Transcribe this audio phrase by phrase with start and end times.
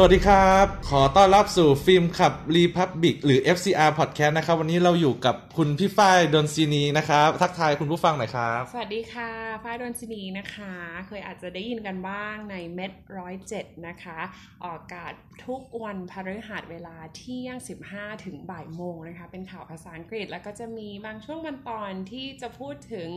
[0.00, 9.30] สวัสดีครับ ขอต้อนรับสู่ฟิล์มขับ Republic หรือ FCR Podcast นะครับ วันนี้เราอยู่กับคุณพี่ฝ้ายดนซีนีนะครับ ทักทายคุณผู้ฟังหน่อยครับ สวัสดีค่ะ
[9.64, 10.74] ฝ้ายดนซีนีนะคะ
[11.08, 14.18] เคยอาจจะได้ยินกันบ้างในเม็ดร้อยเจ็ดนะคะ
[14.62, 15.12] ออกอากาศ
[15.46, 17.56] ทุกวันพฤหัสเวลาเที่ยง
[17.90, 23.08] 15 ถึงบ่ายโมงนะคะ เป็นข่าวภาษาอังกฤษ แล้วก็จะมีบางช่วงบางตอนที่จะพูดถึง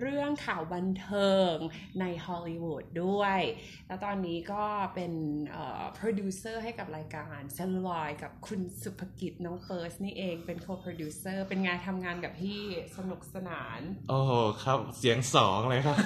[0.00, 1.54] เรื่องข่าวบันเทิง
[2.00, 3.40] ในฮอลลีวูดด้วย
[3.86, 5.12] แล้วตอนนี้ก็เป็น
[5.50, 12.60] เอ่อ producer ให้กับรายการเซลลอยกับคุณสุภกิจน้องเฟิร์สนี่เองเป็น co-producer เป็นไงทำงานกับพี่
[12.96, 15.98] สนุกสนาน โอ้โหครับเสียงสองเลยครับ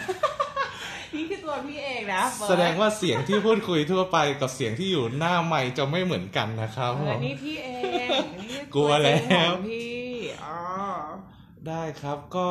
[2.12, 7.68] นะเฟิร์สแสดงว่าเสียงที่พูดคุยทั่วไปกับเสียงที่อยู่หน้าไมค์จะไม่เหมือนกันนะครับเอผอมนี่พี่เอ
[8.06, 8.08] ง
[8.40, 9.89] นี่กลัวแล้วตัจริงของพี่อ๋อ
[11.68, 12.50] ได้ครับก็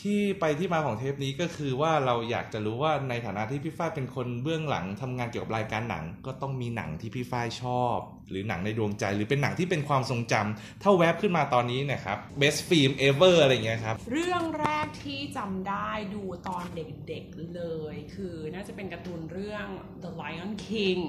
[0.00, 7.98] ที่ไปที่มาของเทปนี้ก็คือว่าเราอยากจะรู้ว่าในฐานะที่พี่ฝ้ายเป็นคนเบื้องหลังทำงานเกี่ยวกับรายการหนัง ก็ต้องมีหนังที่พี่ฝ้ายชอบ
[8.30, 17.62] หรือหนังในดวงใจ หรือเป็นหนังที่เป็นความทรงจำถ้าแวบขึ้นมาตอนนี้เนะครับ best film ever อะไรอย่างเงี้ยครับ เรื่องแรกที่จำได้ดูตอนเด็กๆเล
[17.94, 19.66] ย คือน่าจะเป็นการ์ตูนเรื่อง
[20.04, 21.00] The Lion King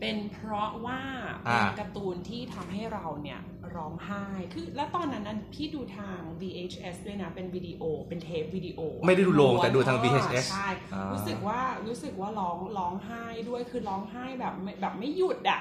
[0.00, 1.00] เป็นเพราะว่า
[1.42, 3.40] เป็นอ่าการ์ตูนที่ทำให้เราเนี่ย
[3.78, 4.24] ร้องไห้
[4.54, 15.60] คือ แล้วตอนนั้นนั้นพี่ดูทาง VHS ด้วยนะ เป็นวิดีโอ เป็นเทปวิดีโอ ไม่ได้ดูโรงแต่ดูทางเออ VHS ใช่อ่ารู้รู้สึกว่า รู้สึกว่าร้อง ร้องไห้ด้วย คือร้องไห้แบบไม่แบบไม่หยุดอะ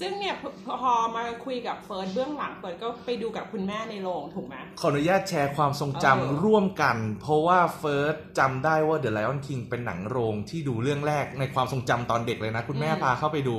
[0.00, 0.50] ซึ่งเนี่ยพอ
[0.82, 13.58] พอมาคุยกับเฟิร์สเบื้องหลังเฟิร์สก็ไปดูกับคุณแม่ในโรงถูกไหมขออนุญาตแชร์ความทรงเออจำร่วมกัน เพราะว่าเฟิร์สจำได้ว่า The Lion King เป็นหนังโรงที่ดูเรื่องแรกในความทรงจำตอนเด็กเลยนะ คุณแม่พาเข้าไปดู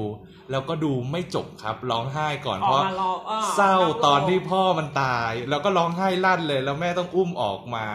[0.52, 7.86] แล้วก็ดูไม่จบครับร้องไห้ก่อนอเพอกราะมารออเศร้าข้โงตอนที่พ่อมันตาย แล้วก็ร้องไห้ลั่นเลย แล้วแม่ต้องอุ้มออกมา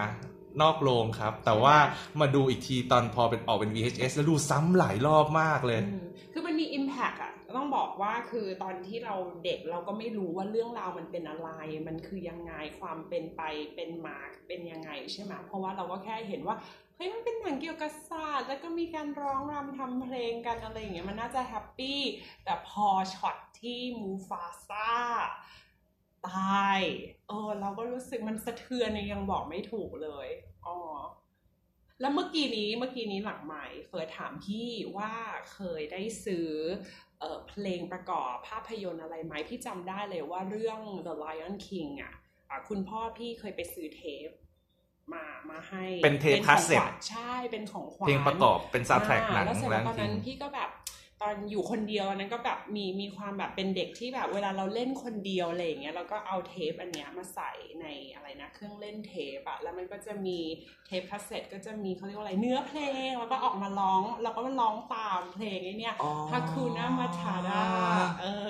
[0.63, 1.77] นอกโรงครับ แต่ว่า
[2.21, 9.15] มาดูอีกทีตอนพอเป็นออกเป็น VHS แล้วดูซ้ำหลายรอบมากเลยอืมคือมันมี Impact อะ ต้องบอกว่าคือตอนที่เรา
[9.45, 11.51] เด็กเราก็ไม่รู้ว่าเรื่องราวมันเป็นอะไร
[11.87, 13.43] มันคือยังไงความเป็นไป
[13.75, 14.19] เป็นมา
[14.49, 16.57] เป็นยังไงใช่ไหมเพราะว่าเราก็แค่เห็นว่า
[16.97, 22.01] เฮ้ยมันเป็นหนังเกี่ยวกับศาสตร์แล้วก็มีการร้องรำทำเพลงกันอะไรอย่างเงี้ยมันน่าจะแฮปปี้
[22.45, 24.91] แต่พอช็อตที่มูฟาซา
[26.29, 26.81] ตาย
[27.29, 30.29] เออเราก็รู้สึกมันสะเทือนยังบอกไม่ถูกเลย
[30.67, 30.77] อ๋อ
[32.01, 35.13] แล้วเมื่อกี้นี้เมื่อกี้นี้หลังไมค์เฟิร์สถามพี่ว่า
[35.53, 36.51] เคยได้ซื้อ
[37.23, 42.15] เอ่อเพลงประกอบภาพยนตร์อะไรไหมพี่จำได้เลยว่าเรื่อง The Lion King อะ
[42.51, 44.29] อะคุณพ่อพี่เคยไปซื้อเทป
[45.13, 50.71] มามาให้เป็นเทปของคาสเซ็ตขวัญใช่เป็นของขวัญเพลงประกอบเป็นซาวด์แทร็กหนังแล้วเสร็จแล้วตอนนั้น Lion King พี่ก็แบบ
[51.23, 60.39] ตอนอยู่คนเดียวอันนั้นก็แบบมีมีความแบบเป็นเด็กที่แบบเวลาเราเล่นคนเดียวอะไรอย่างเงี้ยเราก็เอาเทปอันเนี้ยมาใส่ในอะไรนะเครื่องเล่นเทปอะแล้วมันก็จะมี
[60.87, 67.63] เทปคาสเซ็ตก็จะมีเขาเรียกว่าอะไรเนื้อเพลงแล้วก็ออกมาร้องแล้วก็มาร้องตามเพลงไอ้เนี่ยอ๋อ Hakuna Matata
[68.21, 68.49] เออ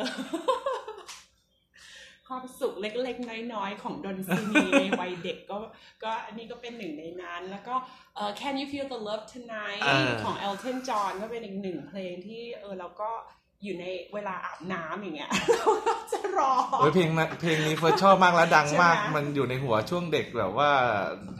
[2.33, 5.59] ความสุขเล็กๆ น้อยๆ ของดิสนีย์ในวัยเด็กก็
[6.03, 7.75] ก็อันนี้ก็เป็นหนึ่งในนั้น แล้วก็
[8.17, 13.11] เอ่อ Can You Feel the Love Tonight เออของ Elton John ก็เป็นอีกหนึ่งเพลงที่เออเราก็
[13.65, 15.31] อยู่ในเวลาอาบน้ำอย่างเงี้ย
[16.13, 20.71] จะร้องโอ้ยเพลงนั้นเพลงนี้เฟิร์สชอบมากและดังมากใช่ไหมมันอยู่ในหัวช่วงเด็กแบบว่า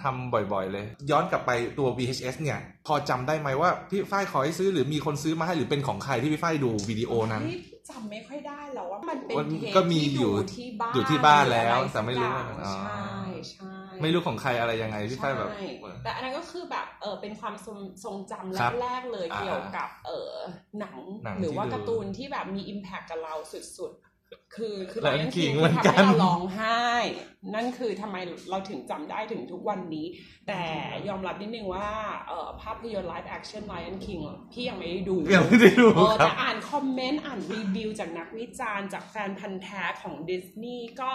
[0.03, 7.59] ทำบ่อยๆเลย ย้อนกลับไปตัว VHS เนี่ย พอจำได้ไหมว่าพี่ฝ้ายขอให้ซื้อหรือมีคนซื้อมาให้หรือเป็นของใครที่พี่ฝ้ายดูวิดีโอนั้นนี่
[7.91, 13.02] จำไม่ค่อยได้แล้วว่ามันเป็นมันเทปก็มีที่อยู่ที่บ้านอยู่ที่บ้านแล้วหรืออะแต่ไม่รู้สักว่าอย่างอ๋อใช่ใช่
[14.03, 15.65] ไม่รู้ของใครอะไรยังไงพี่ฝ้ายแบบใช่
[16.05, 20.33] แต่อันนั้นก็คือแบบเออเป็นความทรงทรงจำครับแรกๆเลยอ่าเกี่ยวกับเออ
[20.81, 24.03] หนังหนังหรือว่าที่ดูการ์ตูนที่แบบมีอิมแพคกับเราสุดๆ
[24.55, 26.83] คือคือ Lion Lion King King เหมือนทำกัให้นเราร้องไห้
[27.55, 28.17] นั่นคือทำไม
[28.51, 30.07] เราถึงจำได้ถึงทุกวันนี้
[30.49, 30.63] แต่
[31.09, 31.89] ยอมรับนิดนึงว่า
[32.29, 34.23] เออภาพยนตร์ live action Lion King
[34.53, 41.11] พี่ยังไม่ได้ดูยังไม่ได้ดูเออครัแต่บอ่านคอมเมนต์อ่านรีวิวจากนักวิจารณ์จากแฟนพันธ์แท้ของดิสนีย์ก็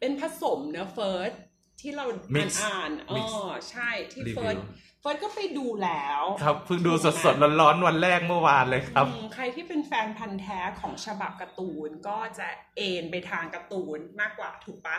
[0.00, 1.32] เป็นผสมเนะเฟิร์ส
[1.80, 2.04] ที่เรา
[2.34, 4.56] Mix อ่านๆเอ Mix อใช่ที่รีวิวเฟิร์ส
[5.00, 6.92] เฟิร์สก็ไปดูแล้ว ครับเพิ่งดู
[7.24, 14.98] สดๆร้อนๆวันแรกเมื่อวานเลยครับอืมใครที่เป็นแฟนพันธ์แท้ของฉบับการ์ตูนก็จะเอนไปทางการ์ตูนมากกว่าถูกปะ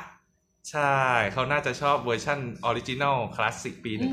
[0.70, 1.00] ใช่
[1.34, 4.12] เขาน่าจะชอบเวอร์ชันออริจินอลคลาสสิกปีอืม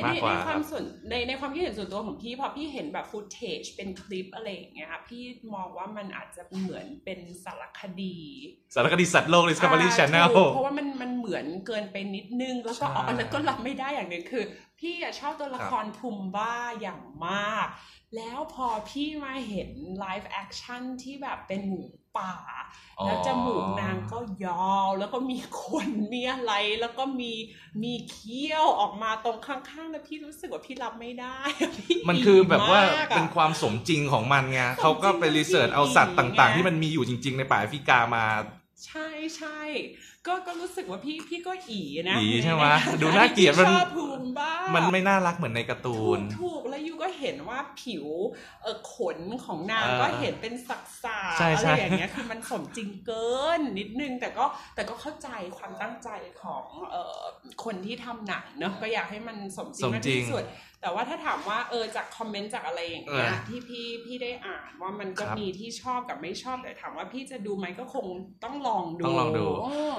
[0.00, 5.22] 1994 มากกว่าในในคควารัมบส่วนในในความคิดเห็นส่วนตัวของพี่พอพี่เห็นแบบฟุตเทจเป็นคลิปอะไรอย่างเงี้ยพี่
[5.54, 8.18] มองว่ามันอาจจะเหมือนเป็นสารคดี
[8.74, 14.44] สารคดีสัตว์โลก Discovery อ่า Channel ถูกเพราะว่ามันมันเหมือนเกินไปนิดนึง แล้วก็ใช่อ๋อแล้วก็รับไม่ได้อย่างหนึ่งคือ
[14.80, 17.68] พี่อะชอบตัวละครพุมบ้าอย่างมาก
[18.16, 19.68] แล้วพอพี่มาเห็น
[19.98, 21.82] live action ที่แบบเป็นหมู
[22.18, 22.34] ป่า
[22.98, 27.32] อ๋อแล้วจมูกนางก็ยาวแล้วก็มีขนมีอะไร แล้วก็มี
[27.82, 31.38] มีเขี้ยวออกมาตรงข้างๆ แล้วพี่รู้สึกว่าพี่รับไม่ได้
[31.78, 38.26] พี่มันคือแบบว่าอิมกอะเป็นความสมจริงของมันไงสมจริงเขาก็ไปรีเสิร์ชเอาสัตว์ต่างๆไงที่มันมีอยู่จริง ๆ ในป่าแอฟริกามา
[38.86, 39.60] ใช่ใช่
[40.26, 41.80] ก็ก็รู้สึกว่าพี่พี่ก็อี
[42.10, 48.06] นะอีใช่ไหมนดูน่าเกลียดมันชอบภูมิบ้ามันไม่น่ารักเหมือนในการ์ตูถูนกถูกแล้วยูก็เห็นว่าผิว
[48.62, 54.44] เออขนของนางเออก็เห็นเป็นสักสาใช่อะใช่ไรอย่างเงี้ยคือมันสมจริงเกินนิดนึงแต่ก็
[54.74, 56.08] แต่ก็เข้าใจความตั้งใจ
[56.42, 57.20] ของเอ่อ
[57.64, 60.44] คนที่ทำหนังเนอะก็อยากให้มันสมจริงสมมากจริงที่สุด
[60.80, 68.06] แต่ว่าถ้าถามว่าเออจากคอมเมนต์จากอะไรอย่างเงี้ยเออที่พี่พี่ได้อ่านว่ามันก็ครับมีที่ชอบกับไม่ชอบแต่ถามว่าพี่จะดูไหมก็คง
[68.44, 69.96] ต้องลองดูต้องลองดูอ้อ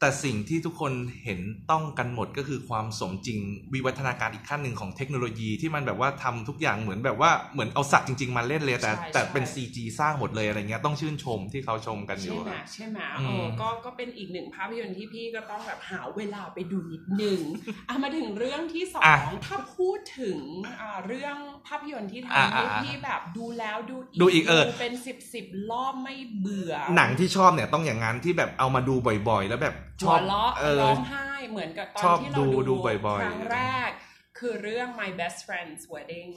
[0.00, 0.92] แต่สิ่งที่ทุกคน
[1.24, 1.40] เห็น
[1.70, 3.38] ต้องกันหมดก็คือความสมจริง
[3.74, 17.40] วิวัฒนาการอีกขั้นหนึ่งของเทคโนโลยีที่มันแบบว่าทำทุกอย่างเหมือนแบบว่าเหมือนเอาสัตว์จริง ๆ มาเล่นเลย แต่ใช่แต่เป็นใช่ CG สร้างหมดเลยอะไรเงี้ยต้องชื่นชมที่เขาชมกันอใช่ยู่ไหมอะใช่ไหมอืมเออก็ก็เป็นอีกหนึ่งภาพยนตร์ที่พี่ก็ต้องแบบหาเวลาไปดูนิดหนึ่ง
[17.88, 20.38] อะมาถึงเรื่องที่สออะงถ้าพูดถึง
[20.80, 21.36] อ่าเรื่อง
[21.66, 28.94] ภาพยนตร์ที่อะทำให้อะพี่แบบดูแล้วดูดูอีกเออเป็นสิบสิบรอบไม่เบื่อ หนังที่ชอบเนี่ยต้องอย่างนั้นที่แบบเอามาดู
[29.28, 33.90] บ่อย ๆ แล้วแบบช หัอวบเราะเออร้องไห้เหมือนกับตอชนอบที่เราดูดูดูบ่อยๆครั้งแรก
[34.38, 36.30] คือเรื่อง My Best Friend's Wedding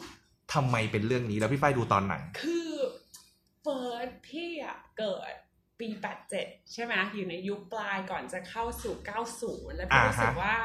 [0.54, 2.72] ทำไมเป็นเรื่องนี้แล้วพี่ฝ้ายดูตอนไหน คือ
[3.62, 5.34] เฟิร์สพี่อะเกิด
[5.80, 5.88] ปี
[6.32, 8.94] 87 ใช่ไหมอยู่ในยุคปลายก่อนจะเข้าสู่
[9.36, 10.56] 90 แล้วพี่อ่าฮะรู้สึกว่า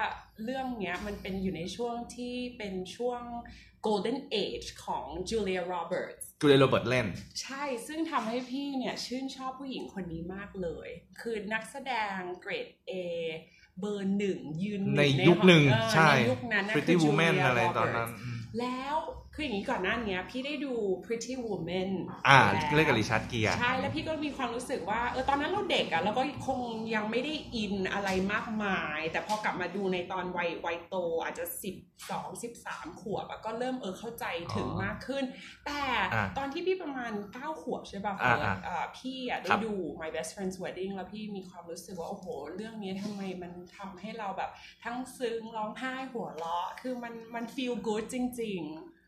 [0.44, 3.22] เรื่องเนี้ยมันเป็นอยู่ในช่วงที่เป็นช่วง
[3.86, 7.06] golden age ของ Julia Roberts จูเลียโรเบิร์ตเล่น
[7.42, 10.88] ใช่ ซึ่งทำให้พี่เนี่ยชื่นชอบผู้หญิงคนนี้มากเลย
[11.20, 12.92] คือนักแสดงเกรด A
[13.80, 18.96] เบอร์หนึ่งยืนงในยุคหนึ่งเออใช่ในยุคนั้นนะ Pretty คือ Woman Julia อะไรตอน Roberts นั้นอืม แล้ว
[19.34, 20.72] คืออย่างนี้ก่อนหน้าเนี้ยพี่ได้ดู
[21.04, 21.90] Pretty Woman
[22.28, 26.60] อ่าแล้วเล่นกับริชาร์ดเกียร์ใช่แล้วพี่ก็มีความรู้สึกว่าเออตอนนั้นเราเด็กอะแล้วก็คง
[26.94, 31.76] ยังไม่ได้อินอะไรมากมาย แต่พอกลับมาดูในตอนวัยวัยโตอาจจะสิบ
[32.10, 34.24] สองสิบสามขวบอะก็เริ่มเออเข้าใจ
[34.54, 35.24] ถึงอ๋อมากขึ้น
[35.66, 35.80] แต่
[36.14, 42.26] อะตอนที่พี่ประมาณเก้าขวบใช่ป่ะอะเฟิร์สอะเอ่อพี่อะได้ครับดู My Best Friend's Wedding แล้วพี่มีความรู้สึกว่า โอ้โห
[42.56, 44.50] เรื่องนี้ทำไมมันทำให้เราแบบ
[44.84, 48.45] ทั้งซึ้งร้องไห้หัวเราะคือมันมัน feel good จริง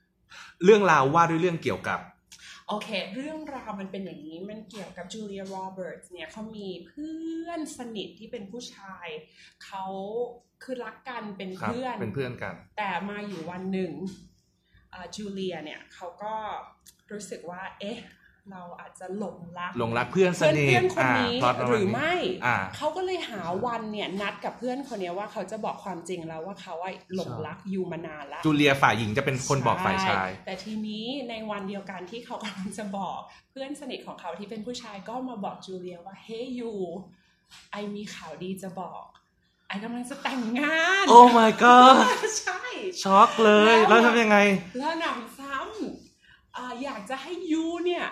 [0.05, 2.01] ๆเรื่องราวว่าด้วยเรื่องเกี่ยวกับ
[2.69, 9.07] โอเค เรื่องราวมันเป็นอย่างนี้มันเกี่ยวกับจูเลียโรเบิร์ตเนี่ยเขามีเพื่อนสนิทที่เป็นผู้ชาย
[9.65, 9.85] เขา
[10.63, 13.93] คือรักกันเป็นครับเพื่อนเป็นเพื่อนกัน แต่มาอยู่วันหนึ่ง
[14.93, 16.35] อ่าจูเลียเนี่ยเขาก็
[17.13, 17.99] รู้สึกว่า เอ๊ะ
[18.53, 22.15] เราอาจจะหลงรักหลงรักเพื่อนสเพื่อนนิทเพื่อนคนนี้า plot ประหมาณรือไม่
[22.47, 33.19] อ่าเขาก็เลยหาวันเนี่ยนัดกับเพื่อนคนเนี้ยว่าเขาจะบอกความจริงแล้วว่าเขาอะหลงรักยูมานานละจูเลียฝ่ายหญิงจะเป็นคนบอกฝ่ายชายใแต่ทีนี้ในวันเดียวกันที่เขากำลังจะบอก
[33.51, 36.73] เพื่อนสนิทของเขาที่เป็นผู้ชายก็มาบอกจูเลียว่าเฮ้ยยู
[37.71, 39.05] ไอมีข่าวดีจะบอก
[39.69, 41.97] ไอกำลังจะแต่งงาน โอ้ my god
[42.41, 42.63] ใช่
[43.03, 44.39] ช็อกเลย แล้แล้ววทำยังไง
[44.79, 48.05] แล้วหนำซ้ำอ่าอยากจะให้ยูเนี่ย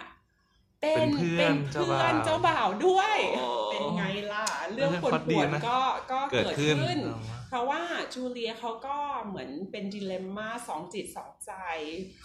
[0.94, 4.44] เป็นเป็นเพื่อนเพื่อนเจ้าเจ้าบ่าบ่าววด้วยโอ้เป็นไงล่ะ
[4.74, 5.80] เรื่องเรื่องป่วนพอดีป่วนนะก็
[6.12, 6.98] ก็เกิเกิดดขึ้ขึ้นน
[7.48, 7.82] เพราะว่า
[8.14, 11.52] จูเลียเขาก็เหมือนเป็น dilemma สองจิตสองใจ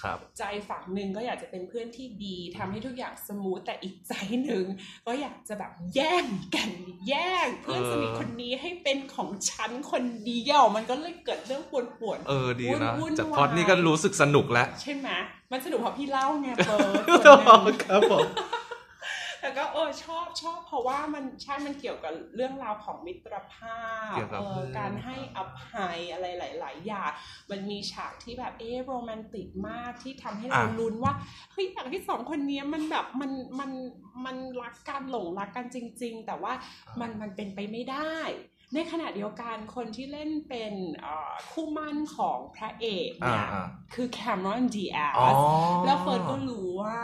[0.02, 4.14] ครับ ใจฝั่งหนึ่งก็อยากจะเป็นเพื่อนที่ดีทำให้ทุกอย่าง smooth แต่อีกใจ
[4.44, 4.66] หนึ่ง
[5.08, 6.26] ก็อยากจะแบบแย่ง
[6.56, 6.70] กัน
[7.08, 15.10] แย่งเพื่อนสนิทคนนี้ให้เป็นของฉันคนเดียว มันก็เลยเกิดเรื่องป่วนป่วนๆเออดีนะวุ่นๆจากพล็อตนี่ก็รู้สึกสนุกแล้ว ใช่ไหม
[15.52, 18.28] มันสนุกเพราะพี่เล่าไงเปิดส่วนหนึ่งครับผม
[19.42, 23.82] แต่ก็เออชอบชอบ เพราะว่ามันใช่มันเกี่ยวกับเรื่องราวของมิตรภา
[24.12, 27.12] พเกี่ยวกับเออเพื่อนการให้อภัยอะไรหลาย ๆ อย่าง
[27.52, 31.14] มันมีฉากที่แบบเออโรแมนติกมากที่ทำให้เราอะลุ้นว่า
[31.52, 33.72] เฮ้ยอยากที่สองคนนี้มันแบบมันมัน
[34.26, 36.54] มันรักกันหลงรักกันจริง ๆ แต่ว่า
[37.00, 38.18] มันมันเป็นไปไม่ได้
[38.74, 45.36] ในขณะเดียวกันคนที่เล่นเป็นเอ่อคู่หมั่นของพระเอกอ่าเนี่ยอ่าคือแคมรอนดีแออ๋อส
[45.86, 46.98] แล้วเฟิร์นก็รู้ว่า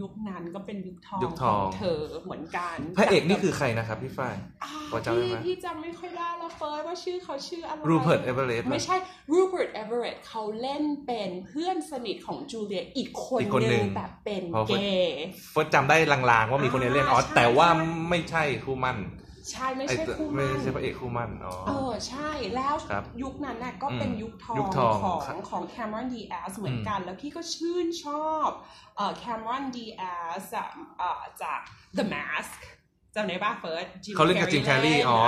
[0.00, 8.96] ยุคนั้นก็เป็นยุคทองยุคทขอองงเธอเหมือนกัน พระเอกนี่คือใครนะครับพี่ฝ้ายอ่าพอจำได้พี่ไหมพี่จำไม่ค่อยได้แล้วเฟิร์นว่าชื่อเขาชื่ออะไรรูเพิร์ตเอเวอเรสต์ไม่ใช่
[9.32, 18.98] รูเ e ิร์ตเอเวอเรตเขาเล่นเป็นเพื่อนสนิทของจูเลียอีกคนอีกคนหหนึ่นึ่งงแบบเป็นพอเฟิเกร์นย์เฟิร์สจำได้ลางๆว่ามีคนนี้เล่นอ๋อใช่แต่ว่าใช่ไม่ใช่คู่มั่น
[19.50, 28.48] ใช่ไม่ไอ้ใช่ตัวคู่หไม่มั่นใช่พระเอกคู่มั่นอ๋อเออใช่แล้วครับยุคนั้นน่ะก็เป็นอืมยุคทองยุคทองของครับของแคมรอนดีแอสเหมือนกัน แล้วพี่ก็ชื่นชอบ
[28.96, 30.02] เอ่อแคมรอนดีแอ
[30.40, 30.54] ส
[31.42, 31.60] จาก
[31.96, 32.52] The Mask
[33.14, 33.86] จำได้ป่ะเฟิร์ส
[34.16, 35.18] เขาเล่นกับ Jim Carrey อ๋อ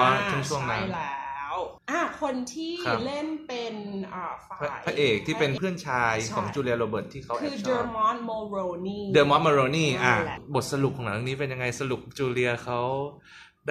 [0.50, 1.56] ช่วงๆนั้นใช่แล้วแล้ว
[1.90, 3.74] อะคนที่ครับเล่นเป็น
[4.14, 12.80] อ่าฝ่าพระยพระเอกที่เป็นเพื่อนชายใช่ของจูเลียโรเบิร์ตที่เขาแอคือบชเดออบร์มอนโมโรนีเดอะมอสมาโรนี่อะนั่นแหละบทสรุปของหนังเรื่องนี้เป็นยังไงสรุปจูเลียเขา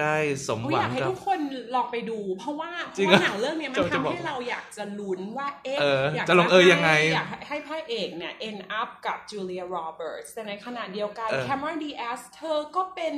[0.00, 0.14] ได้
[0.48, 1.40] สมอุ๊หยอวัยางกให้กับทุกคน
[1.74, 13.14] ลองไปดู เพราะว่าเพจริงราะเหรอว่าหนังเรื่องเนี้ยมันจะจะทำบอกให้เราอยากจะลุ้นว่าเอ๊ะเอออยากจะลงเอยยังไงให้อยากให้พระเอกเนี่ย end up กับจูเลียโรเบิร์ตแต่ในขณะเดียวกันเออแคม e r o n ดีแอสเธอก็เป็น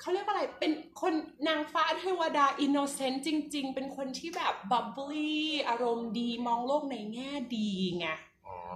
[0.00, 1.14] เขาเรียกว่าอะไรเป็นคน
[1.48, 8.08] นางฟ้าเทวดาอินโนเซนต์จริง ๆ เป็นคนที่แบบบับ b ลี่อารมณ์ดีมองโลกในแง่ดีไง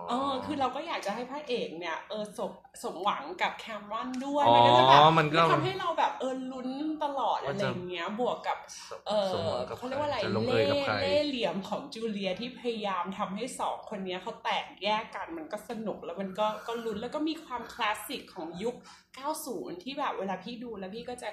[0.08, 6.65] เออคือเราก็อยากจะให้พระเอกเนี่ยเออสมสมหวังกับแคมรอนด้วยอ๋อมันก็จะแบบมันก็ทำให้เราแบบเออลุ้นตล
[7.30, 8.58] อดว่าอะไรจะอย่างเงี้ยบวกกับ
[9.06, 18.76] เอสมอหวังกับเขาเรียกว่าอะไรจะลงเอเล่ยกับใครเล่ห์เหลี่ยมของจูเลียที่พยายามทำให้สองคนเนี้ยเขาแตกแยกกันมันก็สนุกแล้วมันก็ก็ลุ้นแล้วก็มีความคลาสสิกของยุค
[19.30, 21.30] 90 ที่แบบเวลาพี่ดูแล้วพี่ก็จะ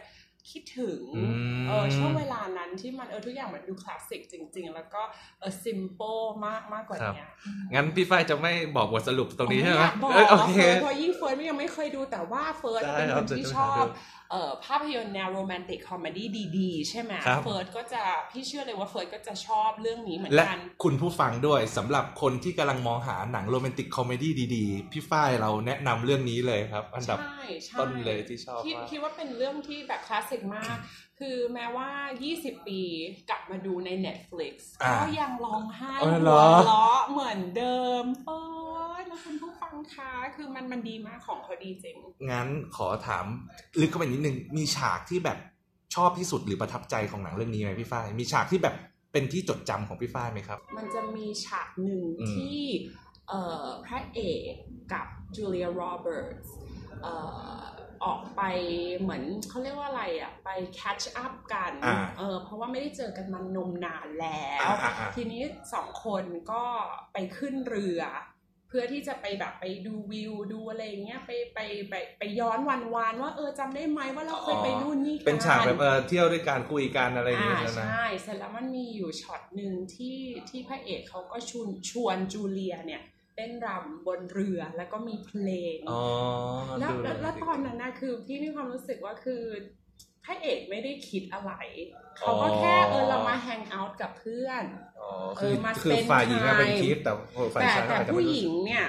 [0.52, 1.24] คิดถึงอื
[1.62, 5.02] มเออช่วงเวลานั้นที่มันเออทุกอย่างมันดูคลาสสิกจริง ๆ แล้วก็
[5.40, 7.28] เออ simple มากมากกว่าเนี้ย
[7.74, 16.28] งั้นพี่ฝ้ายจะไม่บอกบทสรุปตรงนี้ใช่ไหมอยากบอกเอ้ยโอเคเพราะยิ่งเฟิร์สยังไม่เคยดูแต่ว่าเฟิร์สได้ครับเป็นคนที่จะชอบดู เอ่อภาพยนตร์แนวโรแมนติก comedy
[16.58, 30.78] ดีๆ ใช่ไหมครับเฟิร์สก็จะพี่เชื่อเลยว่าเฟิร์สก็จะชอบเรื่องนี้เหมือนกันและคุณผู้ฟังด้วยสำหรับคนที่กำลังมองหาหนังโรแมนติก comedy ดีๆ พี่ฝ้ายเราแนะนำเรื่องนี้เลยครับ อันดับใช่ใช่ต้นเลยที่ชอบคิดมากคิดว่าเป็นเรื่องที่แบบคลาสสิกมาก
[31.20, 31.90] คือแม้ว่า
[32.30, 32.80] 20 ปี
[33.30, 38.40] กลับมาดูใน Netflix อ่าก็ยังร้องไห้อ๋อหัเหรวอเราะเหมือนเดิมเฟิ
[38.92, 41.98] ร์สแล้วคุณผู้ฟังคะคือมันมันดีมากของเขาดีจริง
[42.32, 43.26] งั้นขอถาม
[43.80, 45.38] ลึกเข้าไปนิดนึง มีฉากที่แบบ
[45.96, 48.76] ชอบที่สุดหรือประทับใจของหนังเรื่องนี้ไหมพี่ฝ้ายมีฉากที่แบบ
[49.12, 52.62] เป็นที่จดจำของพี่ฝ้ายไหมครับ มันจะมีฉากหนึ่งอืมที่
[53.30, 54.20] เอ่อพระเอ
[54.52, 54.54] ก
[54.94, 56.54] กับจูเลียโรเบิร์ตส์
[57.04, 58.42] เอ่อออกไป
[59.00, 65.42] เหมือนเขาเรียกว่าอะไรอะไป catch up กันอ่าเออเพราะว่าไม่ได้เจอกันมานมนานแล้วอ่าอ่าอ่าทีนี้
[65.74, 66.64] สองคนก็
[67.14, 68.02] ไปขึ้นเรือ
[68.68, 80.18] เพื่อที่จะไปแบบไปดูวิวดูอะไรอย่างเงี้ยไปไปไปไปย้อนวันวานๆว่าเออจำได้ไหมว่าเราเคยไปนู่นนี่กันเป็นฉากแบบเออเที่ยวด้วยการคุยกันอะไรอย่างอ่าเงี้ยนะใช่เสร็จแล้วมันมีอยู่ช็อตหนึ่งที่
[80.50, 83.02] ที่พระเอกเขาก็ชวนชวนจูเลียเนี่ย
[83.36, 86.04] เต้นรำบนเรือแล้วก็มีเพลงอ๋อ
[86.80, 89.44] แล้วดูแล้วแล้วตอนนั้นนะคือพี่มีความรู้สึกว่าคือ
[90.24, 91.52] พระเอกไม่ได้คิดอะไร
[92.18, 94.64] เขาก็แค่เออเรามาแฮงเอาท์กับเพื่อน
[95.02, 95.10] อ๋อ
[95.40, 97.14] คือเออมาคือ spend ฝ่ายหญิงอะเป็น time คิดแต่
[97.56, 98.86] ฝ่ายแต่ชายก็แต่อาจจะผู้ไม่รู้หญิงเนี่ย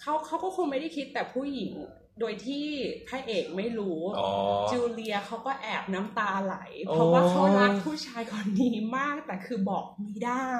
[0.00, 1.72] เขาเขาก็คงไม่ได้คิดแต่ผู้หญิง
[2.20, 2.64] โดยที่
[3.08, 4.30] พระเอกไม่รู้อ๋อ
[4.72, 10.52] จูเลียเขาก็แอบน้ำตาไหลโอ้เพราะว่าเขารักผู้ชายคนนี้มากแต่คือบอกไม่ได้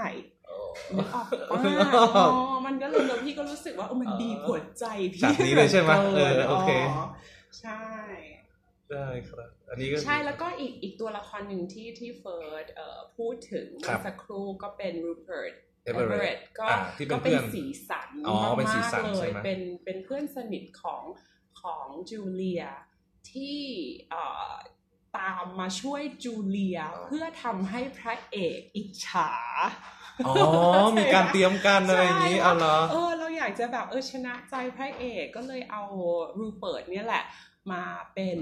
[0.96, 1.54] นึกออกปะอ๋
[2.24, 4.84] อมันก็เลยแล้วพี่ก็รู้สึกว่าเออมันบีบหัวใจ
[5.14, 6.70] พี่ฉากนี้เลยใช่ไหมหลืกินเออโอเค
[7.60, 7.82] ใช่
[8.90, 15.54] ได้ครับอันนี้ก็ใช่แล้วก็อีกอีกตัวละครหนึ่งที่ที่เฟิร์สเอ่อพูดถึงครัเมื่บอสักครู่ก็เป็นรูเ e ิร์ต
[15.88, 21.02] Everett ก็อ่าที่เป็นก็เป็นเพื่อนสีสันอ๋อเป็นสีสันมากๆเลใช่ยไหมเป็นเป็นเพื่อนสนิทของ
[21.62, 22.64] ของจูเลีย
[23.32, 23.58] ที่
[24.10, 24.52] เอ่อ
[25.18, 29.30] ตามมาช่วยจูเลียเพื่อทำให้พระเอกอิจฉา
[30.26, 30.34] อ๋อ
[30.98, 35.82] มีการเตรียมกันอะไรอย่างนี้ใช่เอาเหรอเออเราอยากจะแบบเออชนะใจพระเอกก็เลยเอา
[36.38, 37.24] รูเปิร์ตเนี่ยแหละ
[37.72, 38.38] มาเป็น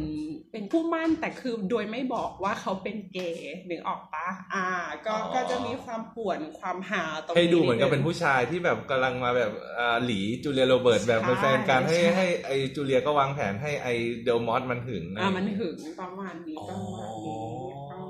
[0.53, 4.69] เป็นผู้มั่นแต่คือโดยไม่บอกว่าเขาเป็นเกย์หรือออกปะอ่า
[5.07, 13.89] ก็อ๋อก็จะมีความป่วนความหาตรงนี้ให้ดูเหมือนกับดงเป็นผู้ชายที่แบบกำลังมาแบบอ่าหลีจูเลียโรเบิร์ตแบบเป็นแฟนกันให้ใช่ให้ไอจูเลียก็วางแผนให้ไอ
[14.25, 17.39] Dermot มันหึงอ่ามันหึงประมาณนี้อ๋อประมาณนี้
[17.93, 18.03] อ๋อ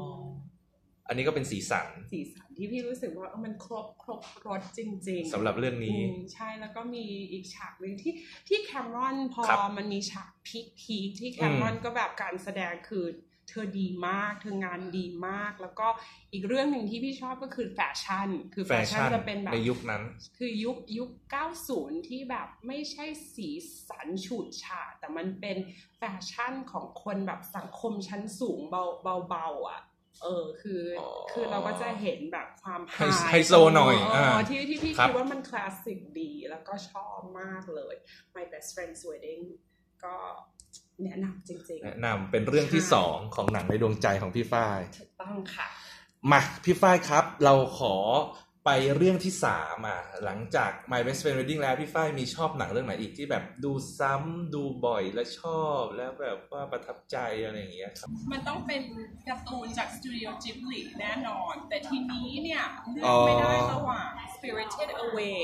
[1.09, 8.13] อันนี้ก็เป็นสีสันสีสัน ที่พี่รู้สึกว่าเออมันครบครบรสจริง ๆสำหรับเรื่องนี้อืมใช่แล้วก็มีอีกฉากหนึ่งที่
[8.49, 13.07] ที่ Cameron พอครับมันมีฉาก peak peak ที่ Cameron ก็แบบการแสดงคือ
[13.51, 15.87] เธอดีมาก เธองานดีมาก แล้วก็
[16.33, 20.03] อีกเรื่องหนึ่งที่พี่ชอบก็คือแฟชั่น คือแฟชั่นแฟชั่นจะเป็นแบบในยุคนั้น
[20.39, 21.11] คือยุคยุค
[21.59, 23.49] 90 ที่แบบไม่ใช่สี
[23.89, 25.57] สันฉูดฉาดแต่มันเป็น
[25.99, 28.85] แฟชั่นของคนแบบสังคมชั้นสูงเบา
[29.29, 29.81] เบาๆอะ
[30.23, 37.95] เออคือออคือเราก็จะเห็นแบบความไฮ high ไฮโซหน่อยเอ่าที่ที่พี่ครับคิดว่ามันคลาสสิกดีแล้วก็ชอบมากเลย
[38.35, 39.43] My Best Friend's Wedding
[40.05, 40.15] ก็
[41.05, 45.67] แนะนำจริงแนะนำเป็นเรื่องที่ใช่สองของหนังในดวงใจของพี่ฝ้ายๆถูกต้องค่ะ
[46.33, 47.95] มาพี่ฝ้ายครับ เราขอ
[48.65, 58.83] ไปเรื่องที่สามอะหลังจาก My Best Friend Wedding แล้วพี่ฝ้ายมีชอบหนังเรื่องไหนอีกที่แบบดูซ้ำดูบ่อยและชอบแล้วแบบว่าประทับใจอะไรอย่างเงี้ยครับมันต้องเป็น
[59.29, 65.39] การ์ตูนจากสตูดิโอจิบลิแน่นอน แต่ทีนี้เนี่ยเลือ๋อกอไม่ได้ระหว่าง Spirited Away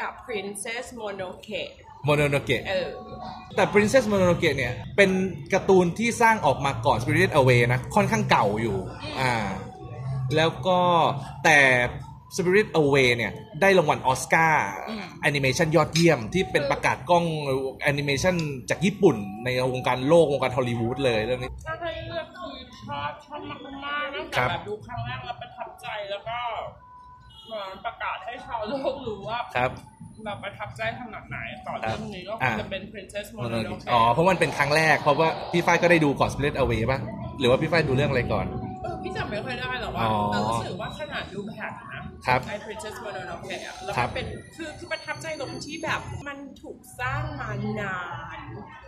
[0.00, 1.62] กับ Princess Mononoke
[2.04, 2.90] โมโนโนเกะเออ
[3.56, 5.10] แต่ Princess Mononoke เนี่ย เป็น
[5.52, 8.78] การ์ตูนที่สร้างออกมาก่อน Spirited Away นะ ค่อนข้างเก่าอยู่
[9.20, 9.34] อ่า
[10.36, 10.80] แล้วก็
[11.44, 11.58] แต่
[12.36, 17.24] Spirit Away เนี่ย ได้รางวัลออสการ์อืมแอนิเมชันยอดเยี่ยม ที่เป็นประกาศก้อง
[17.82, 18.34] แอนิเมชัน
[18.70, 22.54] จากญี่ปุ่น ในวงการโลก วงการฮอลลีวูดเลยเรื่องนี้ถ้าให้เลือกคือ
[22.86, 23.40] ชอบชอบ
[23.84, 26.38] มากๆตั้งแต่ครับแบบดูครั้งแรกแล้วประทับใจแล้วก็
[27.46, 29.70] เหมือนประกาศให้ชาวโลกรู้ว่าครับ
[30.24, 36.98] แบบประทับใจขนาดไหนต่อเรื่องนี้ก็คอนข้างจะเป็น Princess Mononoke อ๋อ เพราะมันเป็นครั้งแรก เพราะว่าพี่ฝ้ายก็ได้ดูก่อน Spirit Away ป่ะ
[37.38, 38.46] หรือว่าพี่ฝ้ายดูเรื่องอะไรก่อน
[38.82, 41.95] เออ พี่จำไม่ค่อยได้หรอกว่าอ๋อแต่รู้สึกว่าขนาดดูแผ่นนะ
[42.26, 47.98] ครับไอ้ Princess Mononoke อะแล้วครัก็บเป็นคือคือประทับใจตรงที่แบบมันถูกสร้างมานา
[48.36, 48.40] น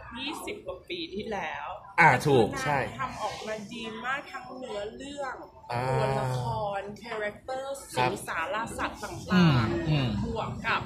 [0.08, 1.66] 20 กว่าปีที่แล้ว
[2.00, 5.36] อ่าแต่ถูกคือนางใช่ทำออกมาดีมากทั้งเนื้อเรื่อง
[5.72, 6.40] อ่าตัวละค
[6.80, 10.82] รคาแรคเตอร์ครัสิบงสารสัตว์ตอื่ามงอืมๆบวกกับ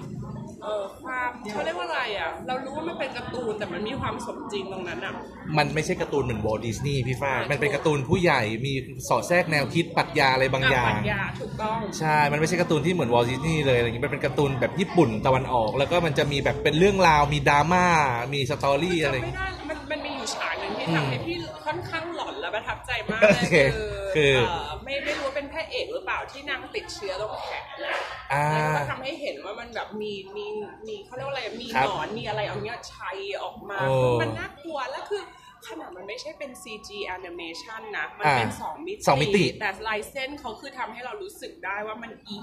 [0.62, 5.12] เอ่อความเขาเรียกว่าอะไรอะ เรารู้ว่ามันเป็นการ์ตูนแต่มันมีความสมจริงตรงนั้นอะ
[5.58, 8.72] มันไม่ใช่การ์ตูนเหมือน Walt Disney พี่ฝ้ายอ่ามัมันเป็นการ์ตูนผู้ใหญ่มี
[9.08, 17.86] สอดแทรกแนวคิดปรัชญาอะไรบางอย่างปรัชญาถูกต้อง ใช่ มันไม่ใช่การ์ตูนที่เหมือน Walt Disney เลยอะไรอย่างงี้มันเป็นการ์ตูนแบบญี่ปุ่นตะวันออก แล้วก็มันจะมีแบบเป็นเรื่องราว มีดราม่า
[18.34, 27.96] มี story อะไรอย่างจำไม่งี้ได้มันมันมีอยู่ฉากหนึ่งที่อืมทำให้พี่ค่อนข้างหลอนและประทับใจมากเลยโอเค คือ คือเอ่อไม่ไม่รู้ว่าเป็นพระเอกหรือเปล่าที่นางติดเชื้อตรงแขนนะ
[28.32, 30.46] อ่า แล้วก็ทำให้เห็นว่ามันแบบมีมี
[30.86, 35.22] มีเขาเรียกว่าอะไรมีครัหบนอนมีอะไรเอาเนี้ยชัยออกมาโอ้คือมันน่ากลัวแล้วคือ
[35.68, 42.36] ขนาดมันไม่ใช่เป็น CG animation นะ มันเป็นอ่าสองมิติสองมิติ แต่ลายเส้นเขาคือทำให้เรารู้สึกได้ว่ามันอี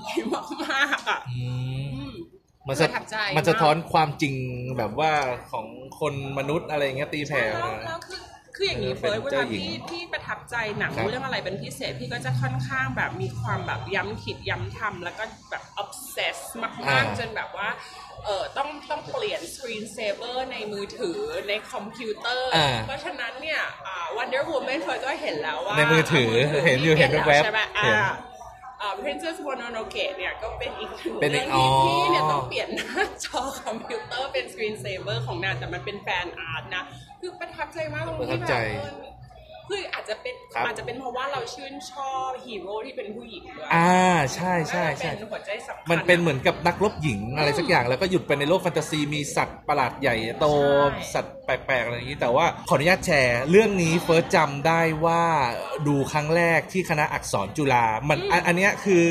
[0.65, 1.47] มากๆอะอื
[1.83, 2.15] ม อืม
[2.67, 4.33] มันสะประทับใจมันสะท้อนความจริง
[4.77, 5.11] แบบว่า
[5.51, 5.67] ของ
[5.99, 8.19] คนมนุษย์อะไรอย่างเงี้ยตีแผ่แล้วมา แล้วคือ
[8.59, 17.69] คืออย่างนี้เออเฟิร์สเป็นเวเจ้าลาหญิงพี่พี่ประทับใจหนังครับเรื่องอะไรเป็นพิเศษพี่ก็จะค่อนข้างแบบมีความแบบย้ำคิดย้ำทำแล้วก็แบบ obsess มากๆจนแบบว่า
[18.25, 26.31] เออต้องต้องเปลี่ยน screen saver ในมือถือในคอมพิวเตอร์อ่าเพราะฉะนั้นเนี่ยอ่า Wonder Woman เฟิร์สก็เห็นแล้วว่าในมือถือ
[26.65, 28.13] เห็นอยู่เห็นแวบๆใช่ไหมเห็นอ่าอ่า
[29.03, 36.83] Princess Mononoke เนี่ยก็เป็นอีกหนึ่งเป็นอีเรื่องที่อ๋อพี่เนี่ยต้องเปลี่ยนหน้าจอคอมพิวเตอร์เป็น screen saver ของนางแต่มันเป็น fan art นะ
[37.19, 38.91] คือประทับใจมากตรงประทัที่แบบเออ
[39.69, 44.03] คืออาจจะเป็นครับ อาจจะเป็นเพราะว่าเราชื่นชอบฮีโร่ที่เป็นผู้หญิงด้วยอ่า
[44.35, 50.45] ใช่ใช่ใช่น่าจะเป็นหัวใจสำคัญ มันเป็นเหมือนกับนักรบหญิงอะไรสักอย่างแล้วก็หลุดไปในโลกแฟนตาซีมีสัตว์ประหลาดใหญ่โต
[50.91, 55.23] ใช่ สัตว์แปลกๆอะไรอย่างนี้ แต่ว่าขออนุญาตแชร์ เรื่องนี้เฟิร์สจำได้ว่า
[55.87, 59.05] ดูครั้งแรกที่คณะอักษรจุฬามันอันอันเนี้ยคือ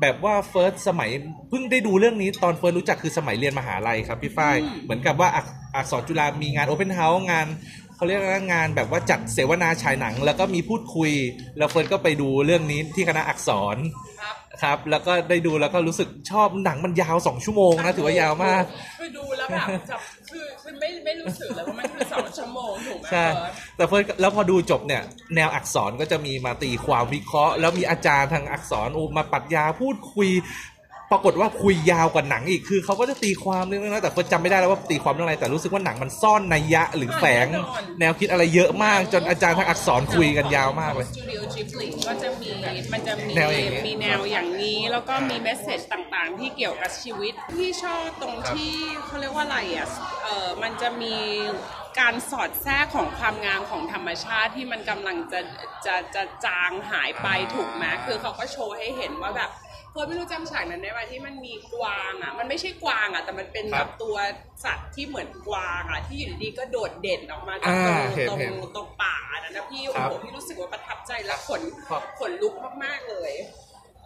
[0.00, 1.10] แบบว่าเฟิร์สสมัย
[1.48, 7.46] เพิ่งได้ดูเรื่องนี้ตอนเฟิร์สรู้จักคือสมัยเรียนมหาลัยครับพี่ฝ้ายอืมเหมือนกับว่าอักอักษรจุฬามีงาน open house งาน
[7.96, 11.10] เขาเรียกว่างานแบบว่าจัดเสวนาฉายหนัง แล้วก็มีพูดคุย
[11.58, 13.76] แล้วเฟิร์สก็ไปดูเรื่องนี้ที่คณะอักษร
[14.20, 18.64] ครับครับแล้วก็ได้ดูแล้วก็รู้สึกชอบหนังมันยาวสองชั่วโมงนะถือว่ายาวมาก
[18.98, 25.02] คือดูแล้วแบบจับคือคือไม่ไม่รู้สึกเลยว่ามันคือสองชั่วโมงถูกไหมใช่เฟิร์สแต่เฟิร์สแล้วพอดูจบเนี่ย
[25.36, 30.28] แนวอักษรก็จะมีมาตีความวิเคราะห์ แล้วมีอาจารย์ทางอักษรอูมาปรัดยาพูดคุย
[31.12, 37.46] ปรากฏว่าคุยยาวกว่าหนังอีกคือเขาก็จะตีความเรื่องนั้นนะแต่เฟิร์สจำไม่ได้แล้วว่าตีความเรื่องอะไรแต่รู้สึกว่าหนังมันซ่อนนัยยะหรือแฝง
[38.00, 42.50] แนวคิดอะไรเยอะมาก จนอาจารย์ทางอักษรคุยกันยาวมากเลยสตูดิโอจิบลิก็จะมี
[42.92, 48.74] มันจะมีแนวอย่างนี้ มีแนวอย่างนี้แล้วก็มี message ต่างๆ ที่เกี่ยวกับชีวิตที่ชอบตรงครับที่
[49.06, 49.88] เขาเรียกว่าอะไรอะ
[50.22, 51.16] เออมันจะมี
[52.00, 55.40] การสอดแทรกของความงามของธรรมชาติที่มันกำลังจะ
[55.86, 59.50] จะจะจางหายไปถูกไหมคือเขาก็โชว์ให้เห็นว่าแบบ
[59.96, 64.16] เฟิร์สไม่รู้จำฉากนั้นได้ไหมที่มันมีกวางอะ มันไม่ใช่กวางอะ แต่มันเป็นครับแบบตัว
[64.64, 72.54] สัตว์ที่เหมือนกวางอะ ที่อยู่ดีๆก็โดดเด่นออกมาจากตรงอ่าเห็นตรงเห็นตรงป่านะนะพี่โอ้ครับโหพี่รู้สึกว่าประทับใจและขนครับ ขนลุก
[72.84, 73.32] มากๆเลย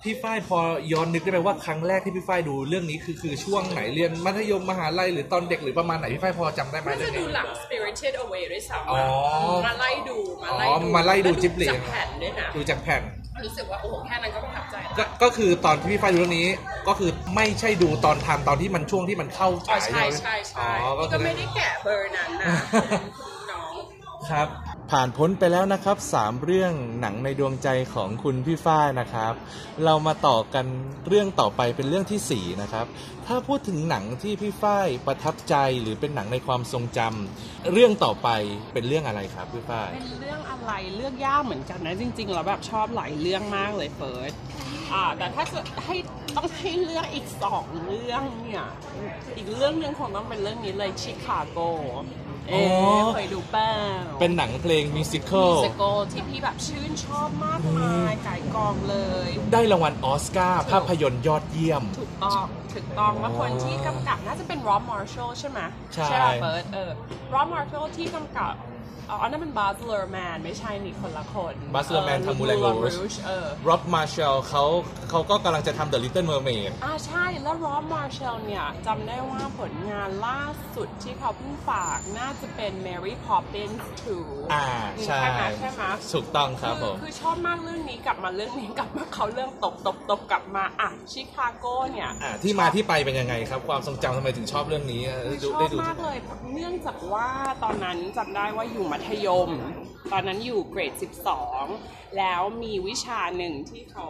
[0.03, 0.59] พี่ฝ้ายพอ
[0.93, 13.03] ย้อนนึกได้ไหมว่าครั้งแรกที่พี่ฝ้ายดูเรื่องนี้คือคือช่วงไหนเรียนมัธยมมหาลัยหรือตอนเด็กหรือประมาณไหนพี่ฝ้ายพอจำได้ไหมน่าเรื่จะองดูนี้ หลัง Spirited Away ด้วยซ้ำอ๋อะอมาไล่ดูมาไล่อ๋อดูมาไล่ดูแวจิบลิจากแผ่นด้วยนะ ดูจากแผ่น
[13.45, 16.49] รู้สึกว่าโอ้โหแค่นั้นก็ประทับใจแล้ว ก็ก็คือตอนที่พี่ฝ้ายดูเรื่องนี้
[16.89, 22.47] ก็คือไม่ใช่ดูตอนทันตอนที่มันช่วงที่มันเข้าอ๋อฉายใช่ไหมใช่ใช่อ๋อก็นี่คืก็อไม่ได้แกะเบอร์นั้นนะ
[23.53, 23.75] น้อง
[24.31, 24.49] ครับ
[24.91, 29.33] ผ่านพ้นไปแล้วนะครับ 3 เรื่องหนังในดวงใจของคุณพี่ฝ้ายนะครับ
[29.85, 30.67] เรามาต่อกัน
[31.09, 32.87] เรื่องต่อไปเป็นเรื่องทีสี่4 นะครับ
[33.27, 38.29] ถ้าพูดถึงหนังที่พี่ฝ้ายประทับใจหรือเป็นหนังในความทรงจำเรื่องต่อไป
[38.75, 44.33] เป็นเรื่องอะไรครับพี่ฝ้ายเป็นเรื่องอะไรเลือกยากเหมือนกันนะจริงๆเราแบบชอบหลายเรื่องมากเลยเฟิร์ส
[44.93, 45.97] อ่าแต่ถ้าจะให้
[46.37, 48.65] ต้องให้เลือกอีกสองเรื่องเนี่ย
[49.37, 51.59] อีกเรื่องหนึ่งคงต้องเป็นเรื่องนี้เลยชิคาโก
[52.51, 53.71] เอ๊ะเคยดูเปล่า
[54.21, 55.83] เป็นหนังเพลง musical สโก
[56.13, 65.61] ที่พี่แบบชื่นชอบมากมายก่ายกองเลย ได้รางวัลออสการ์ภาพยนตร์ยอดเยี่ยม ถูกต้องถูกต้องว่าคนที่กำกับน่าจะเป็นรอ m มาร์ช l ลใช่ไหม
[65.95, 66.91] ใช่ป่ะเฟิร์สเออ
[67.35, 68.55] รอ m มาร์ช l ลที่กำกับ
[69.11, 74.65] อ๋ออันนั้นเป็น Baz Luhrmann ไม่ใช่นี่คนละคน Baz Luhrmann ทำ Moulin Rouge เออ ร็อบมาเชลเขา
[75.11, 80.41] เขาก็กำลังจะทำ The Little Mermaid อ่าใช่แล้วรอบมาร์เชลเนี่ยจำได้ว่าผลงานล่า
[80.75, 83.77] สุดที่เขาเพิ่งฝากน่าจะเป็น Mary Poppins
[84.19, 84.67] 2อ่า
[85.05, 85.83] ใช่ไหมใช่ไหม
[86.15, 96.17] ถูกต้องครับผม คือชอบมากเรื่องนี้กลับมาเรื่องนี้กลับมาเขาเรื่องตบตบตบกลับมาอะชิคาโกเนี่ยอ่าที่มาที่ไปเป็นยังไงครับ ความทรงจำทำไมถึงชอบเรื่องนี้เออคือดูชอได้บดูมากเลย
[96.55, 97.29] เนื่องจากว่า
[97.65, 99.51] ตอนนั้นจำได้ว่าอยู่มัธยม
[100.13, 100.93] ตอนนั้นอยู่เกรด
[101.55, 104.07] 12 แล้วมีวิชาหนึ่งที่เขา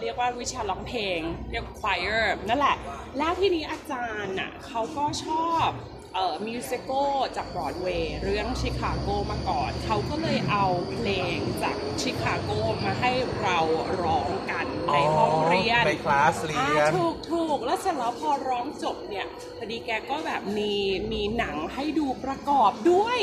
[0.00, 1.18] เรียกว่าวิชาร้องเพลง
[1.50, 2.76] เรียก choir นั่นแหละ
[3.18, 5.68] แล้วที่นี้อาจารย์น่ะเขาก็ชอบ
[6.14, 12.50] เอ่อมิวสิควลจากบรอดเวย์เรื่องชิคาโกมาก่อน เขาก็เลยเอาเพลงจากชิคาโก
[12.84, 13.58] มาให้เรา
[14.02, 19.26] ร้องกันในห้องเรียนในคลาสเรียอ่านถูกถูกแล้วเสร็จแล้วพอร้องจบเนี่ย
[19.58, 20.74] พอดีแกก็แบบมี
[21.12, 23.18] มีหนังให้ดูประกอบด้วย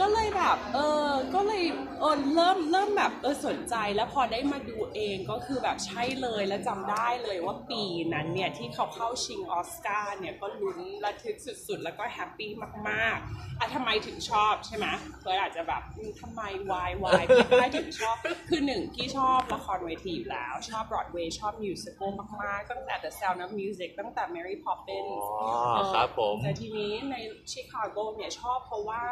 [0.00, 0.78] ก็เลยแบบเอ
[1.08, 1.62] อก็เลย
[2.00, 7.82] เออเริ่มเริ่มแบบเออสนใจแล้วพอได้มาดูเองก็คือแบบใช่เลยแล้วจำได้เลยว่าปี
[8.12, 12.50] นั้นเนี่ยที่เขาเข้าชิงออสการ์เนี่ยก็ลุ้นระทึกสุดๆ แล้วก็แฮปปี้
[12.88, 14.86] มากๆอะทำไมถึงชอบใช่ไหม
[15.20, 18.16] เฟิร์สอาจจะแบบอืมทำไม why why พี่ฝ้ายถึงชอบ
[18.50, 22.10] คือหนึ่งพี่ชอบละครเวทีอยู่แล้ว ชอบบรอดเวย์ชอบ musical
[22.42, 27.16] มากๆตั้งแต่ The Sound of Music ตั้งแต่ Mary Poppins อ๋อเออครับผม แต่ทีนี้ใน
[27.50, 29.04] ชิคาโกเนี่ยชอบเพราะว่า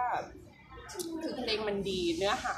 [1.23, 2.57] คือเพลงมันดีเนื้อหา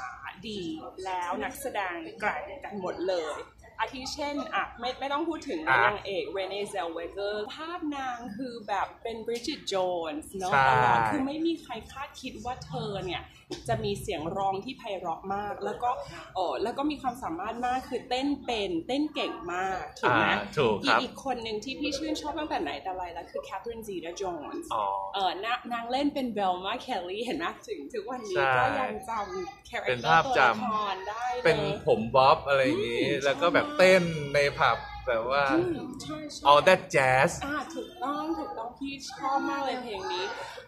[0.49, 0.59] ดี
[1.05, 3.37] แล้วนักแสดงแกร่งกันหมดเลย
[3.79, 13.23] อาทิเช่นอะไม่ไม่ต้องพูดถึงอะนางเอก Renée Zellweger ภาพนางคือแบบเป็น Bridget Jones เนาะใช่ตลอดคือไม่มีใครคาดคิดว่าเธอเนี่ย
[13.69, 15.89] จะมีเสียงร้องที่ไพเราะมาก แล้วก็
[16.35, 24.85] เออแล้วก็มีความสามารถมากคือเต้นเป็นเต้นเก่งมากถูกไหมอ่าถูกอีคกรับอีกคนหนึ่งที่พี่ชื่นชอบตั้งแต่ไหนแต่ไรแล้วคือ Catherine Zeta-Jones อ๋อ
[25.15, 34.03] เออนางนางเล่นเป็น Velma Kelly เห็นไหมถึงถึงวันนี้ใช่ก็ยังจำ character ตัวละครได้เลยเป็นภาพจำผมบ๊อบอะไรอย่างนี้อืมแล้วก็แบบชอบมากเต้น
[34.33, 34.77] ในผับ
[35.07, 40.25] แบบว่าอืมใช่ใช่ all that jazz อ่าถูกต้องถูกต้องพี่ชอบมากเลยเพลงนี้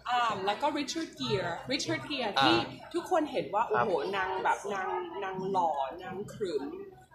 [0.10, 2.62] อ่าแล้วก็ Richard Gere Richard Gere ที่อ่า
[2.94, 4.90] ทุกคนเห็นว่าคโอ้รับโห นางแบบนาง
[5.24, 5.72] นางหล่อ
[6.04, 6.64] นางขรึม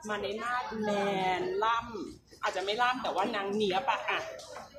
[0.09, 0.90] มาในมาดแม
[1.40, 4.20] นล่ำอาจจะไม่ล่ำแต่ว่านางเนี้ยบอะอะ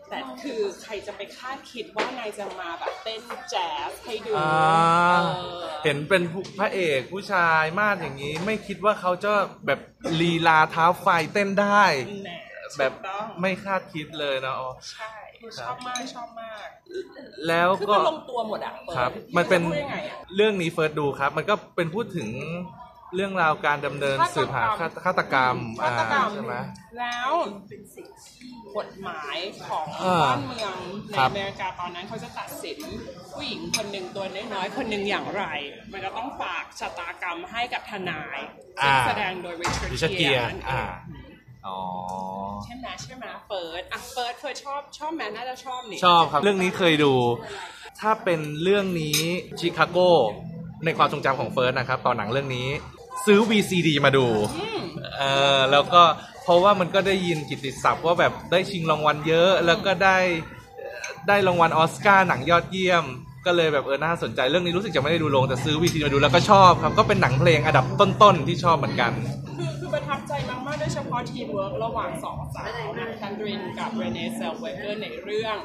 [0.09, 4.53] แต่คือใครจะไปคาดคิดว่านายจะมาแบบเต้นแจ๊สให้ดูอ่า
[5.35, 9.33] เออเห็นเป็นผู้พระเอกผู้ชายมาดอย่างนี้ ไม่คิดว่าเขาจะ
[9.65, 9.79] แบบ
[10.21, 11.83] ลีลาเท้าไฟเต้นได้
[12.23, 12.31] แหม
[12.77, 15.13] แบบถูกต้องไม่คาดคิดเลยนะอ๋อ ใช่
[15.59, 16.67] ชอบมากชอบมาก
[17.47, 22.27] แล้วคือก็ มันลงตัวหมดอะเปิดครับ มันเป็นจะพูดยังไงอะ เรื่องนี้เฟิร์สดูครับ มันก็เป็นพูดถึง
[23.15, 26.55] เรื่องราวการดำเนินฆาตกรรมสืบหาฆาฆาตกรรมฆาตกรรมอ่าใช่ไหม
[26.99, 27.31] แล้ว
[28.77, 29.37] กฎหมาย
[29.67, 30.75] ของอ่าบ้านเมือง
[31.11, 32.77] ในครับ อเมริกาตอนนั้นเขาจะตัดสิน
[33.33, 35.43] ผู้หญิงคนหนึ่งตัวน้อยๆคนหนึ่งอย่างไร
[35.91, 38.37] มันก็ต้องฝากชะตากรรมให้กับทนาย
[38.83, 40.89] ซึ่งแสดงโดย Richard ริชาร์ดเกีย Gere ร์นั่นเออ่าง
[41.67, 41.79] อ๋อ
[42.65, 47.13] ใช่ไหมใช่ไหมเฟิร์สอะเฟิร์สเคยชอบชอบแมน่าจะชอบนี่ ชอบครับ เรื่องนี้เคยดู
[47.99, 49.19] ถ้าเป็นเรื่องนี้
[49.59, 49.97] ชิคาโก
[50.85, 52.67] ในความทรงจำของเฟิร์สนะครับ ตอนหนังเรื่องนี้
[53.25, 54.25] ซื้อ VCD มาดู
[54.57, 54.81] อืม
[55.17, 55.21] เอ
[55.57, 56.03] อแล้วก็
[56.43, 60.17] เพราะว่ามันก็ได้ยินกิตติศัพท์ว่าแบบได้ชิงรางวัลเยอะแล้วก็ได้
[61.27, 63.05] ได้รางวัลออสการ์หนังยอดเยี่ยม
[63.45, 69.11] ก็เลยแบบเออน่าสนใจเรื่องนี้รู้สึกจะไม่ได้ดูโรงแต่ซื้อ VCD มาดูแล้วก็ชอบครับก็เป็นหนังเพลงอันดับต้นๆที่ชอบเหมือนกัน
[69.57, 75.57] คือคือประทับใจมากๆโดยเฉพาะทีมเวิร์กระหว่างสองสาวนะ Catherine กับ Renée Zellweger ในเรื่อง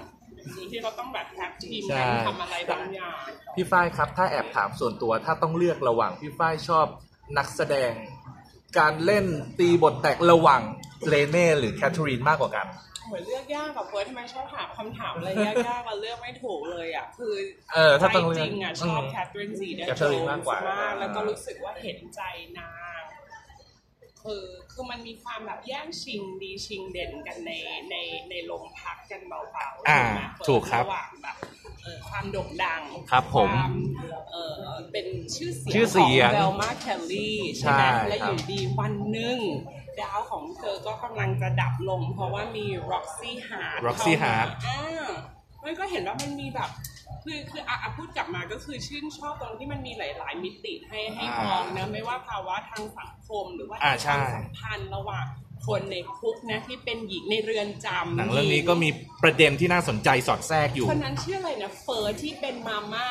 [0.70, 3.14] ที่เขาต้องแบบ tag team กันใช่ทำอะไรบางอย่าง
[3.54, 6.86] พี่ฝ้ายครับถ้าแอบถามส่วนตัวถ้าต้องเลือกระหว่างพี่ฝ้ายชอบ
[7.38, 7.93] นักแสดง
[8.79, 9.27] การเล่น
[9.59, 10.62] ตีบทแตกระหว่าง
[11.09, 12.66] Renée หรือ Catherine มากกว่ากัน
[13.07, 15.31] เหมือนเลือกยากกับเฟิร์สทำไมชอบถามคำถามอะไร
[15.66, 17.35] ยากๆมาเลือกไม่ถูกเลยอะคือ
[17.75, 22.21] เออถ้าต้องใจเลือกจริงอะชอบอืมแคทเธอรีนซีเดอร์ Catherine มากกว่า มากแล้วก็รู้สึกว่าเห็นใจ
[22.59, 22.99] นาง
[24.22, 27.52] คือคือมันมีความแบบแย่งชิงดีชิงเด่นกันใน
[27.90, 27.96] ใน
[28.30, 31.37] ในโรงพักกันเบาๆอ่าไหมเฟิสถูกครับระหว่างแบบ
[31.83, 33.74] เอ่อความโด่งดังครับผมความ
[34.33, 39.38] เอ่อเป็นชื่อเสียงชื่อเสียงของเบลมาแคลลี่ใช่ไหมใช่และคอรับยู่ดีวันหนึ่ง
[40.00, 45.09] ดาวของเธอก็กำลังจะดับลง เพราะว่ามี Roxy Hart Roxy เข้ามา Hart อ่า
[45.64, 46.70] มันก็เห็นว่ามันมีแบบ
[47.25, 55.27] คือคืออะอะพูดกลับมาก็คือชื่นชอบตรงที่มันมีหลาย ๆ มิติให้ให้อ่ามองนะไม่ว่าภาวะทางสังคมหรือว่าอ่าทางใช่ ความสัมพันธ์ระหว่าง
[55.66, 58.88] คนในคุกนะที่เป็นหญิงในเรือนจำหนังเรื่องนี้ก็มี
[59.23, 63.09] ประเด็นที่น่าสนใจสอดแทรกอยู่คนนั้นชื่ออะไรนะเฟอร์ที่เป็นมาม่า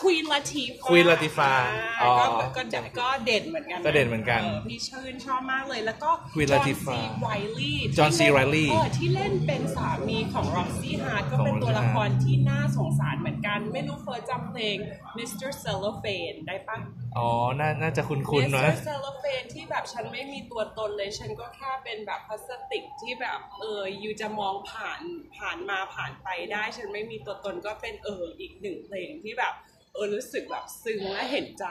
[0.00, 1.60] ควีนลาติฟ Queen Latifah
[2.02, 2.24] อ๋อก็
[2.56, 8.20] ก็ก็ก็เด่นเหมือนกันะก็เด่นเหมือนกันพี่ชื่นชอบมากเลยแล้วก็ John C.
[8.36, 14.76] Reilly เออที่เล่นเป็นสามีของร็อกซี่ฮาร์ดก็เป็นของตัว Roxy ละครที่น่าสงสารเหมือนกัน ไม่รู้เฟิร์สจำเพลง
[15.18, 15.48] Mr.
[15.62, 16.78] Cellophane ได้ปะ
[17.18, 17.28] อ๋อ
[17.60, 25.00] น่า น่าจะคุ้นๆเนนะเซอ Cellophane ที่แบบฉันไม่มีตัวตนเลย ฉันก็แค่เป็นแบบพลาสติกที่แบบเอออยู่จะมองผ่าน
[25.38, 29.54] ผ่านมาผ่านไปได้ ฉันไม่มีตัวตนก็เป็นเอออีกหนึ่งเพลงที่แบบ
[29.94, 31.66] เออรู้สึกแบบซึ้งและเห็นใจ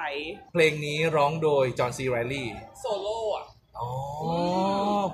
[0.53, 1.99] เพลงนี้ร้องโดย John C.
[2.03, 3.45] Reilly solo อะ
[3.79, 3.89] อ๋อ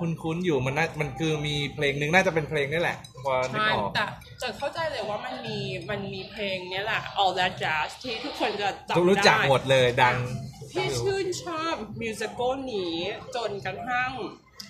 [0.00, 4.04] คุ้นๆอยู่มันน่ามันคือมีเพลงหนึ่งน่าจะเป็นเพลงนี่แหละพอนึกใช่ออกแต่
[4.42, 5.58] จะเข้าใจเลยว่ามันมี
[5.90, 10.16] มันมีเพลงเนี้ยแหละ All That Jazz ที่ทุกคนจะจำได้ รู้จักหมดเลยดัง
[10.72, 12.96] พี่ชื่นชอบมิวสิควลนี้
[13.36, 14.12] จนกระทั่ง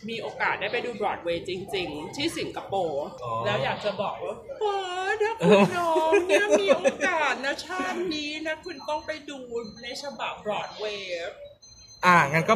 [0.08, 4.64] มีโอกาสได้ไปดูบรอดเวย์จริง ๆ ที่สิงคโปร์อ๋อแล้วอยากจะบอกว่าเอ
[5.04, 9.38] อถ้าคุณน้องเนี่ยมีโอกาสนะชาตินี้นะ คุณต้องไปดู
[9.82, 11.30] ในฉบับบรอดเวย์
[12.06, 12.54] อ่างั้นก็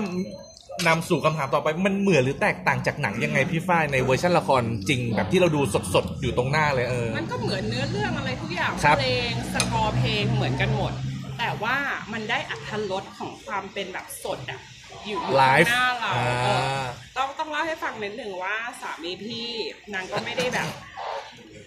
[0.87, 5.61] นำสู่คำถามต่อไปมันเหมือนหรือแตกต่างจากหนังยังไงพี่ฝ้ายในเวอร์ชันละครจริง แบบที่เราดู
[5.95, 10.93] สดๆ อยู่ตรงหน้าเลยเออ มันก็เหมือนเนื้อเรื่องอะไรทุกอย่างครับ เพลงสกอร์เพลงเหมือนกันหมด
[11.39, 11.77] แต่ว่า
[12.13, 14.61] มันได้อัตรสของความเป็นแบบสดอะ
[15.07, 16.11] อยู่อยู่ไลข้างฟ์หน้าเราอ่
[16.45, 16.85] เออา
[17.17, 19.49] ต้องต้องเล่าให้ฟังนิดหนึ่งว่าสามีพี่
[19.95, 20.69] นางก็ไม่ได้แบบ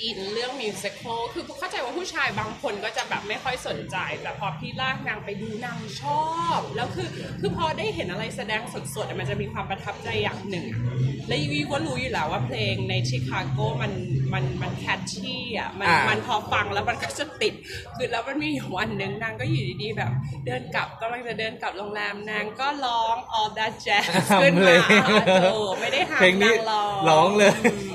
[0.02, 6.26] อินเรื่องมิวสิควลคือเข้าใจว่าผู้ชายบางคนก็จะแบบไม่ค่อยสนใจ แต่พอพี่ลากนางไปดูนางชอ
[6.58, 7.08] บ แล้วคือ
[7.40, 8.62] คือพอได้เห็นอะไรแสดง
[8.96, 10.82] สดๆอะมันจะมีความประทับใจอย่างหนึ่งอะ
[11.28, 13.92] และยูก็รู้อยู่แล้วว่าเพลงในชิคาโกมัน
[14.34, 17.54] มันมันแคชชี่อะมันอ่ามัมันพอฟังแล้วมันก็จะติด
[17.96, 20.12] คือแล้วมันมีอยู่วันหนึ่งนางก็อยู่ดีๆแบบ
[20.46, 24.06] เดินกลับกำลังจะเดินกลับโรงแรมนางก็ร้อง all that jazz
[24.42, 25.08] ขึ้นเพลมาง
[25.54, 27.95] โอ้ไม่ได้หาเพลงนี้นางร้องร้องเลยอื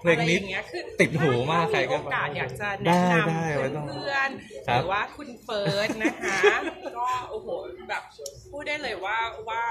[0.00, 6.42] เพลงนี้อะไรอย่างเงี้ยคือติดหูมากใครก็ถ้มีโอกาสอยากจะได้แนะนได้ไว้ำต้องเพื่อนๆครัหบรือว่าคุณเฟิร์สนะคะ
[6.98, 7.48] ก็โอ้โห
[7.90, 8.02] แบบ
[8.52, 9.18] พูดได้เลยว่า
[9.50, 9.62] ว่า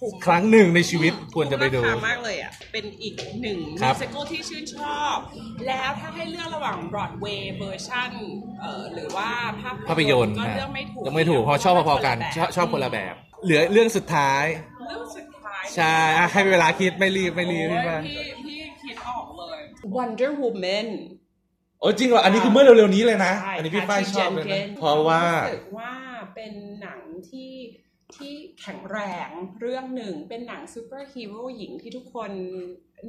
[0.00, 5.16] คุ้มครั้งหนึ่งในชีวิตควรจะไปดูคุ้มราคามากเลยอะเป็นอีกหนึ่งครัมิบวสิควลที่ชื่นชอบ
[5.66, 8.10] แล้วถ้าให้เลือกระหว่างบรอดเวย์เวอร์ชัน
[8.62, 9.28] เอ่อหรือว่า
[9.60, 14.44] ภาพภาพยนตร์ก็นะเลือกไม่ถูกยังไม่ถูกเพราะชอบพอๆกันชอบชอบคนละแบบ เหลือเรื่องสุดท้าย
[14.88, 17.76] เรื่องสุดท้ายใช่อะให้เวลาคิดไม่รีบไม่รีบโอ้
[18.46, 18.51] พี่
[19.96, 20.88] Wonder Woman
[21.80, 25.92] โอ้จริงเหรอ อันนี้คือเมื่อเร็วๆนี้เลยนะใช่อันนี้พี่ฝ้ายชอบเลยนะ Patty Jenkins เพราะว่ารู้สึกว่า
[26.34, 27.52] เป็นหนังที่
[28.16, 29.28] ที่แข็งแรง
[29.60, 32.30] เรื่องหนึ่งเป็นหนังซูเปอร์ฮีโร่หญิงที่ทุกคน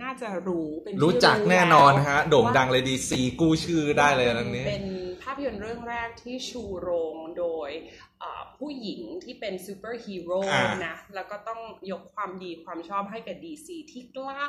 [0.02, 4.86] น่าจะรู้เป็นที่รู้จักแน่นอนฮะแล้วโด่งดังว่าเลย DC กู้ชื่อได้เลยเรื่องนี้เป็น
[5.24, 7.70] ภาพยนตร์เรื่องแรกที่ชูโรงโดย
[8.22, 11.60] อ่าผู้หญิงที่เป็นซูเปอร์ฮีโร่อ่านะ แล้วก็ต้อง
[11.92, 14.46] ยกความดีความชอบให้กับ DC ที่กล้า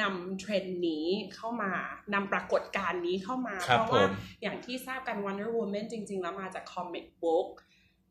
[0.00, 1.72] นำเทรนด์นี้เข้ามา
[2.14, 4.10] นำปรากฏการณ์นี้เข้ามาครับเพราะว่าผม
[4.42, 7.48] อย่างที่ทราบกัน Wonder Woman จริง ๆ แล้วมาจาก comic book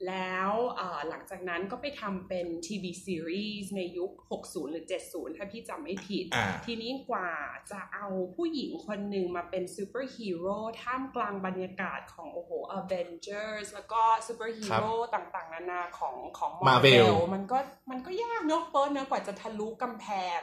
[0.09, 7.31] แล้วอ่าหลังจากนั้นก็ไปทำเป็นทีวีซีรีส์ในยุค 60 หรือ 70 ถ้าพี่จำไม่ผิดอ่าทีนี้กว่า
[7.71, 17.57] จะเอาผู้หญิงคนหนึ่งมาเป็นซูเปอร์ฮีโร่ท่ามกลางบรรยากาศของโอ้โห Avengers แล้วก็ซูเปอร์ฮีโร่ต่างๆ นานาของของ Marvel มันก็
[17.91, 20.39] มันก็ยากเนอะเฟิร์สเนอะกว่าจะทะลุกำแพง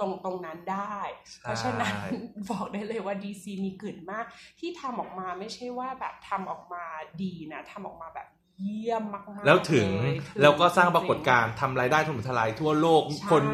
[0.00, 0.98] ตรงตรงนั้นได้
[1.40, 1.94] เพราะฉะนั้น
[2.50, 4.24] บอกได้เลยว่า DC มีกึ๋นมาก
[4.60, 6.84] ที่ทำออกมาไม่ใช่ว่าแบบทำออกมา
[7.22, 8.28] ดีนะทำออกมาแบบ
[8.62, 13.44] เยี่ยมมากๆแล้วถึงเลยแล้วก็สร้างปรากฏการณ์ทำรายได้ถล่มทลายทั่วโลกใช่คน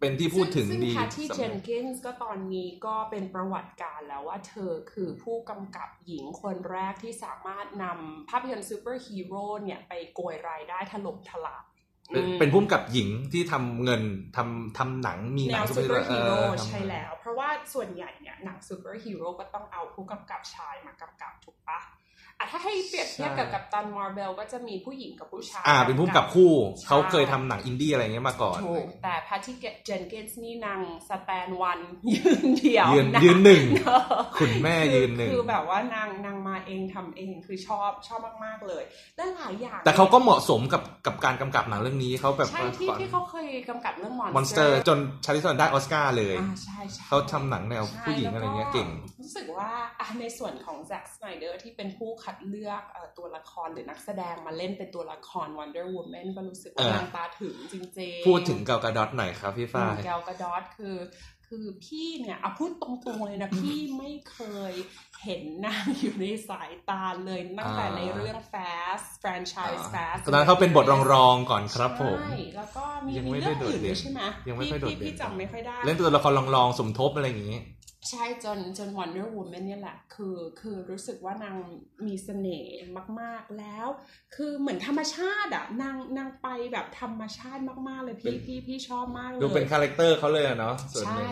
[0.00, 11.64] เป็นที่พูดถึงซึ่ดีซึ่ Patty Jenkins ก็ตอนนี้ก็เป็นประวัติการณ์แล้วว่าเธอคือผู้กำกับหญิงคนแรกที่สามารถนำภาพยนตร์ซูเปอร์ฮีโร่เนี่ย ไปโกยรายได้ถล่มทลาย
[12.12, 14.02] เป็นเป็นผู้กำกับหญิงที่ทำเงิน
[14.36, 22.07] ทำทำหนังมีหนังแนวซูเปอร์ฮีโร่เออทำใช่แล้ว เพราะว่าส่วนใหญ่เนี่ยหนังซูเปอร์ฮีโร่ก็ต้องเอาผู้กำกับชายมากำกับถูกปะอะ
[22.50, 31.80] ถ้าให้เปรียบเทียบกับ Captain Marvel ก็จะมีผู้หญิงกับผู้ชายอ่า เป็นผู้กำกับคู่ใช่เขาเคยทำหนังอินดี้อะไรเงี้ยมาก่อนถูกแต่ Patty Jenkins นี่นาง stand one
[32.14, 34.00] ยืนเดียวยืนะยืนหนึ่งเออ
[34.40, 38.82] คุณแม่คือยืนหนึ่งคือแบบว่านางนางมาเองทำเองคือชอบชอบมาก ๆ เลย
[39.16, 49.70] และหลายอย่าง แต่เขาก็เหมาะสมกับกับการกำกับหนังเรื่องนี้เขาแบบใช่ที่ที่เขาเคยกำกับเรื่องมอน Monster จนชาลิสันได้ออสการ์เลยอ่าใช่ใช่เขาทำหนังแนวใช่ผู้หญิงอะไรเงี้ยเก่งแล้วรู้สึกว่า
[50.00, 60.96] อะในส่วนของ Zack Snyder ที่เป็นผู้คัดเลือกเอ่อตัวละครหรือนักแสดงมาเล่นเป็นตัวละคร Wonder Woman ก็รู้สึกว่าเออนางตาถึงจริงๆ พูดถึง Gal Gadot หน่อยครับพี่ฝ้ายแกลกระดอทคือ
[61.52, 64.72] คือพี่เนี่ยเอาพูดตรงๆเลยนะพี่ไม่เคย
[65.24, 77.58] เห็นนางอยู่ในสายตาเลยตั้งแต่อ่าในเรื่อง Fast franchise Fast ตอนนั้นเขาเป็นบทรองๆก่อนครับผมใช่แล้วก็มียังมีไม่เรื่องได้โดดอื่นเด่ด้วนยใช่ไหมยังไม่ค่อยโดดพี่เด่นพี่จำไม่ค่อยได้ เล่นตัวละครลองๆสมทบอะไรอย่างงี้
[78.10, 81.56] ใช่จนจน Wonder Woman เนี่ยแหละ คือคือรู้สึกว่านาง
[82.06, 82.76] มีเสน่ห์
[83.20, 83.86] มากๆแล้ว
[84.34, 91.30] คือเหมือนธรรมชาติอะนางนางไปแบบธรรมชาติมากๆเลยเป็พี่นพี่พี่ชอบมากเลย ดูเป็นคาแรคเตอร์เขาเลยอะเนาะส่วนหนึ่ใช่ง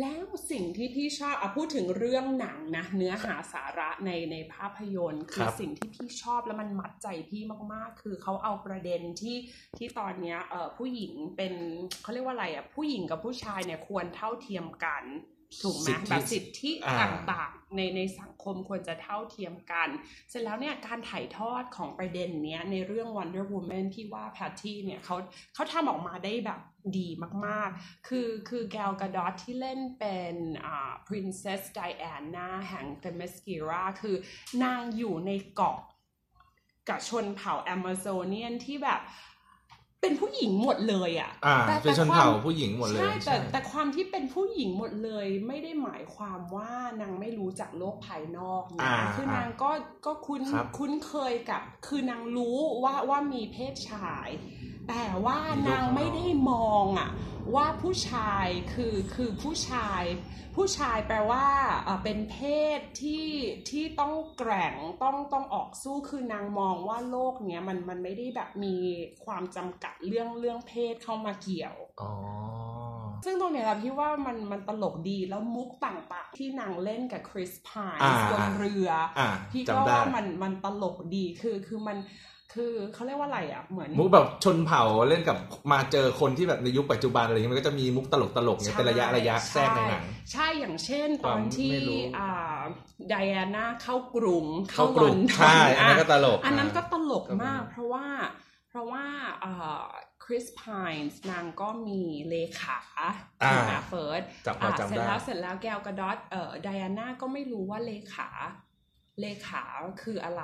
[0.00, 7.42] แล้วสิ่งที่พี่ชอบอะพูดถึงเรื่องหนังนะ เนื้อหาสาระในในภาพยนตร์ คือสิ่งที่พี่ชอบแล้วมันมัดใจพี่
[7.74, 9.36] มากๆ คือเขาเอาประเด็นที่
[9.78, 11.54] ที่ตอนเนี้ยเอ่อผู้หญิงเป็น
[12.02, 15.04] เขาเรียกว่าอะไรอะผู้หญิงกับผู้ชายเนี่ยควรเท่าเทียมกัน
[15.62, 16.96] ถูกไหมสิทธิแบบสิทธิอ่า
[17.32, 19.88] ต่างๆในในสังคมควรจะเท่าเทียมกัน
[20.28, 25.16] เสร็จแล้วเนี่ยการถ่ายทอดของประเด็นเนี้ยในเรื่อง Wonder Woman ที่ว่าแพตตี้เนี่ยเขา
[25.54, 26.60] เขาทำออกมาได้แบบ
[26.98, 27.08] ดี
[27.46, 30.34] มากๆ คือคือแกลกาดอตที่เล่นเป็น
[30.64, 34.16] อ่า Princess Diana แห่ง Themyscira คือ
[34.62, 35.78] นางอยู่ในเกาะ
[36.88, 39.00] กับชนเผ่า Amazonian ที่แบบ
[40.00, 49.70] เป็นผู้หญิงหมดเลยอะอ่าแต่เป็นชนแต่ควมเผ่าผู้หญิงหมดเลยใช่แต่แต่ความที่เป็นผู้หญิงหมดเลย ไม่ได้หมายความว่านางไม่รู้จักโลกภายนอกอ่านะคือนางก็
[50.06, 54.28] ก็คุ้นครับคุ้นเคยกับ คือนางรู้ว่าว่ามีเพศชาย
[54.88, 57.10] แต่ว่ามีโลกนางไม่ได้มองอะ
[57.54, 60.02] ว่าผู้ชายคือคือผู้ชาย
[60.56, 61.46] ผู้ชายแปลว่า
[61.84, 62.36] เอ่อเป็นเพ
[62.78, 63.26] ศที่
[63.70, 68.76] ที่ต้องแกร่งต้องต้องออกสู้คือนางมองว่าโลกเนี้ยมันมันไม่ได้แบบมี
[69.24, 72.12] ความจำกัดเรื่องเรื่องเพศเข้ามาเกี่ยวอ๋อ
[73.24, 81.98] ซึ่งตรงเนี้ยเราพี่ว่ามันมันตลกดีแล้วมุกต่างๆ ที่นางเล่นกับคริสพายอ่าบนเรืออ่าพี่ก็จำได้ว่ามันมันตลกดีคือคือมัน
[82.54, 85.38] คือเขาเรียกว่าอะไรอะเหมือนมุกแบบชนเผ่าเล่นกับ
[85.72, 92.30] มาเจอคนที่แบบในยุคปัจจุบันอะไรอย่างเงี้ยมันก็จะมีมุกตลกตลกๆเนี่ยเป็นระยะระยะแทรกในหนังใช่อย่างเช่นตอนความที่ไม่รู้อ่า
[93.08, 98.06] ไดอาน่าเข้ากรุงเข้ากลุ่มลอนดอนใช่อันนั้นก็ตลก อันนั้นอ่าก็ตลกก็มีมาก เพราะว่า
[98.68, 99.04] เพราะว่า
[100.24, 102.80] คริสพายส์นางก็มีเลขา
[103.42, 108.28] อ่าถูกไหมเฟิร์สจับพออะจำเสร็จได้แล้วเสร็จแล้วแกลกระดอตเอ่อไดอาน่าก็ไม่รู้ว่าเลขา
[109.20, 109.64] เลขา
[110.02, 110.42] คืออะไร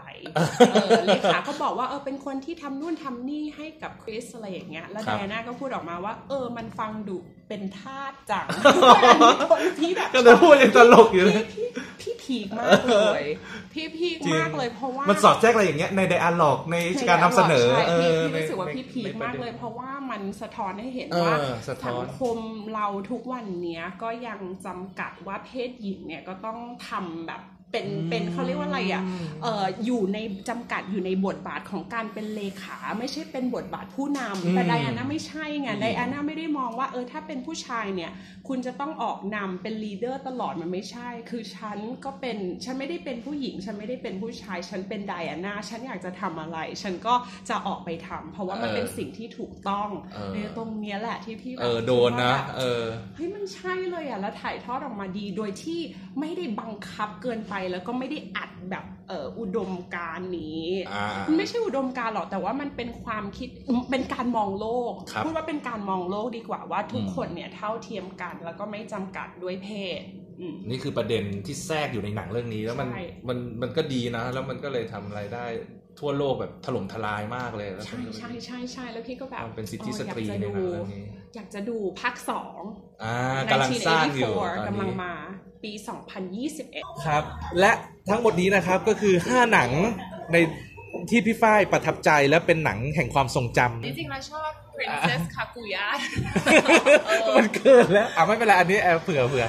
[0.73, 11.67] เออเลขาก็บอกว่าเออเป็นคนที่ทำนู่นทำนี่ให้กับคริสอะไรอย่างเงี้ย แล้วครัไดบอาน่าก็พูดออกมาว่า เออมันฟังดุเป็นทาสจังอันนี้คนที่แบบก็จะพูดยังตลกอยู่เลยพี่
[12.01, 13.23] พี่พีคมากเลย
[13.73, 16.77] พี่พีคจริงมากเลยเพราะว่ามันสอดแทรกอะไรอย่างเงี้ยในไดอะล็อกใน
[17.09, 21.37] การนำเสนอใช่เอพี่อพี่ในรู้สึกว่าในพี่พีคในประมากด็นเลย เพราะว่ามันสะท้อนให้เห็นเออว่า
[21.69, 22.39] สะท้สัอนงคม
[22.75, 26.59] เราทุกวันเนี้ยก็ยังจำกัดว่าเพศหญิงเนี่ยก็ต้อง
[26.89, 27.43] ทำแบบ
[27.75, 29.03] เป็นเป็นเขาเรียกว่าอะไรอะ
[29.43, 38.11] เอออยู่ในจำกัดอยู่ในบทบาทของการเป็นเลขา ไม่ใช่เป็นบทบาทผู้นำแต่อืมไดอาน่าไม่ใช่ไงอืมไดอาน่าไม่ได้มองว่าเออถ้าเป็นผู้ชายเนี่ย
[38.49, 47.15] คุณจะต้องออกนำเป็น leader ตลอดมันไม่ใช่ คือฉันก็เป็นฉันไม่ได้เป็นผู้หญิง ฉันไม่ได้เป็นผู้ชาย ฉันเป็นไดอาน่าฉันอยากจะทำอะไร ฉันก็
[47.49, 52.83] จะออกไปทำเพราะว่ามันเออเป็นสิ่งที่ถูกต้องเออในตรงเนี้ยแหละที่พี่แบบเออโดนนะคิว่าแบบเออ
[53.15, 55.81] เฮ้ยมันใช่เลยอะแล้วถ่ายทอดออกมาดีโดยที่
[56.21, 63.49] ไม่ได้บังคับเกินไปแล้วก็ไม่ได้อัดแบบเอออุดมการณ์นี้อ่ามันไม่ใช่อุดมการณ์หรอกแต่ว่ามันเป็นความคิด
[63.91, 70.01] เป็นการมองโลกครับพูดว่าเป็นการมองโลกดีกว่าว่าทุกอืมคนเนี่ยเท่าเทียมกัน แล้วก็ไม่จำกัดด้วยเพศ
[70.41, 75.45] อืมนี่คือประเด็นที่แทรกอยู่ในหนังเรื่องนี้แล้วมันใช่มันมันก็ดีนะ แล้วมันก็เลยทำรายได้
[76.01, 81.05] ทั่วโลกแบบถล่มทลายมากเลยแล้วใช่ใช่ใช่ใช่แล้วพี่ก็แบบมันเป็นสิทธิสตรีในหนังเรื่องนี้อออยากจะดู
[81.37, 82.61] อยากจะดูภาคสอง
[83.03, 83.17] อ่า
[83.51, 85.15] กำลังสร้างอยู่ตอน1984กำลังนี้มา
[85.65, 85.73] ปี
[86.39, 87.23] 2021 ครับ
[87.61, 87.73] และ
[88.11, 89.71] ทั้งหมดนี้นะครับก็คือ 5 หนัง
[90.33, 90.37] ใน
[91.11, 95.85] ที่พี่ฝ้ายประทับใจและเป็นหนังแห่งความทรงจำจริงๆเราชอบ Princess Kaguya
[97.37, 99.47] มันเกินแล้วอะไม่เป็นไรอันนี้แอบเผื่อเผื่อ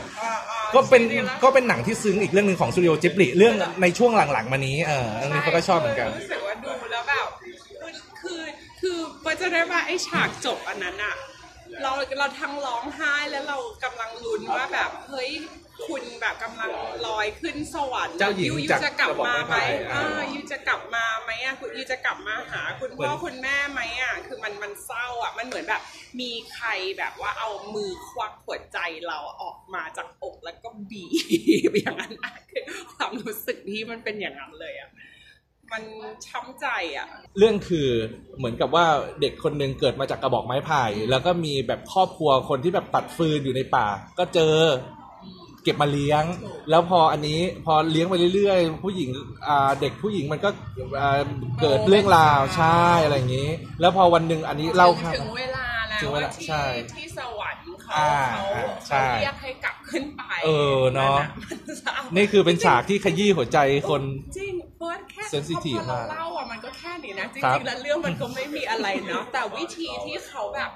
[0.74, 1.02] ก็เป็น
[1.44, 7.28] ก็เป็นหนังที่ซึ้งอีกเรื่องหนึ่งของสตูดิโอจิบลิเรื่องในช่วงหลังๆมานี้เออเรื่องนี้เขาก็ชอบเหมือนกันรู้สึกว่าดูแล้วแบบ
[8.22, 8.42] คือ
[8.82, 11.16] คือมันจะได้ว่าไอ้ฉากจบอันนั้นอะ
[11.82, 15.32] เราเราทั้งร้องไห้แล้วเรากำลังลุ้นว่าแบบเฮ้ย
[15.88, 16.72] คุณแบบกำลัง
[17.06, 25.82] ลอยขึ้นสวรรค์เจ้าหญิงยูยูจากจะกลับมาไหมกระบอกไม้ไผ่อ่า อ่ายูจะกลับมาไหมอะคุณยูจะกลับมาหาคุณพ่อคุณแม่ไหมอะคือมันมันเศร้าอะมันเหมือนแบบ
[26.20, 31.06] มีใครแบบว่าเอามือควักหัวใจเราออกมาจากอกแล้วก็บี
[31.70, 34.90] บ อย่างนั้นอะคือความรู้สึกที่มันเป็นอย่างนั้นเลยอะ
[35.72, 35.84] มัน
[36.28, 37.90] ช้ำใจอะ เรื่องคือ
[38.38, 38.86] เหมือนกับว่า
[39.22, 44.56] เด็กคนหนึ่งเกิดมาจากกระบอกไม้ไผ่แล้วก็มีแบบครอบครัวคนที่แบบตัดฟืนอยู่ในป่า ก็เจอ
[45.64, 46.24] เก็บมาเลี้ยง
[46.70, 49.10] แล้วพออันนี้พอเลี้ยงไปเรื่อยๆ ผู้หญิง
[49.48, 50.50] อ่าเด็กผู้หญิงมันก็
[51.00, 51.22] อ่า
[51.62, 53.50] เกิดเรื่องราวใช่อะไรอย่างนี้
[53.82, 56.64] แล้วพอวันหนึ่งอันนี้เล่าครับถึงเวลาแล้วถึงเวลาที่ใช่
[56.96, 61.18] ที่สวรรค์เขาอ่าเขาอ่าใช่ เขาเรียกให้กลับขึ้นไปเออเนอะ
[61.50, 63.58] มันเศร้านี่คือเป็นฉากที่ขยี้หัวใจ
[63.90, 64.02] คน
[64.38, 70.72] จริงเพ ราะว่าแค่ sensitive พอเรามากเล่าอะมันก็แค่นี้นะจครับ ริงๆแล้วเรื่องมันก็ไม่มีอะไรเนาะแต่วิธีที่เขาแบบ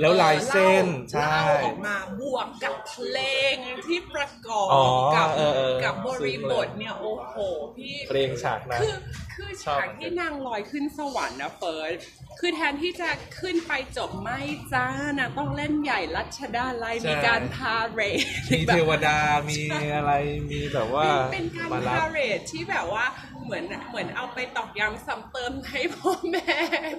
[0.00, 3.18] แล้วลายเส้นเล่าใช่ เล่าออกมาบวกกับเพล
[3.54, 3.56] ง
[3.86, 4.84] ที่ประกอบอ๋อ
[5.16, 7.36] กับเออเออกับบริบทเนี่ยโอ้โห
[7.76, 8.96] พี่ เพลงฉากนะ คือ
[9.34, 11.92] คือชอบฉากที่นางลอยขึ้นสวรรค์นะเฟิร์ส
[12.40, 14.40] คือแทนที่จะขึ้นไปจบไม่
[14.72, 14.86] จ้า
[15.18, 18.18] นะต้องเล่นใหญ่รัชดาลัยใช่ มีการพาเรด
[18.52, 19.18] มีเทวดา
[19.50, 19.60] มี
[19.94, 20.12] อะไร
[20.50, 23.04] มีแบบว่าเป็นการมารับ พาเรดที่แบบว่า
[23.50, 26.54] เหมือนเหมือนเอาไปตอกย้ำซ้ำเติมให้พ่อแม่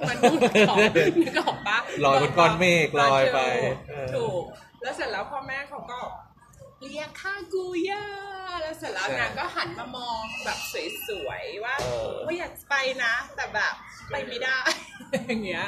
[0.09, 0.77] มนุษย์ของ
[1.25, 4.43] นึกออกปะลอยบนก้อนเมฆลอยไปถูกเออถูก
[4.81, 5.99] แล้วเสร็จแล้วพ่อแม่เขาก็
[6.85, 8.05] เรียกข้ากูย่า
[8.61, 10.59] แล้วเสร็จแล้วใช่นางก็หันมามองแบบ
[11.07, 13.73] สวยๆว่าเออว่าอยากไปนะ แต่แบบ
[14.09, 14.59] ไปไม่ได้
[15.27, 15.65] อย่างเงี้ย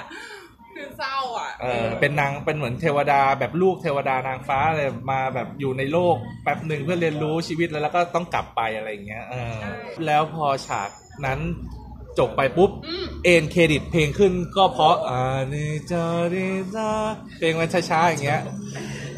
[0.75, 9.71] คือเศร้าอะ เออเป็นนางเป็นเหมือนเทวดาแบบลูกเทวดานางฟ้าเลยมาแบบอยู่ในโลกแป๊บหนึ่งเพื่อเรียนรู้ชีวิตแล้วแล้วก็ต้องกลับไปอะไรอย่างเงี้ยเออใช่
[10.05, 10.89] แล้วพอฉาก
[11.25, 11.39] นั้น
[12.19, 16.03] จบไปปุ๊บอืมเอ็นเครดิตเพลงขึ้นก็เพราะอ่านี่จา
[16.33, 16.89] ดีจา
[17.37, 18.41] เพลงมันช้าๆอย่างเงี้ย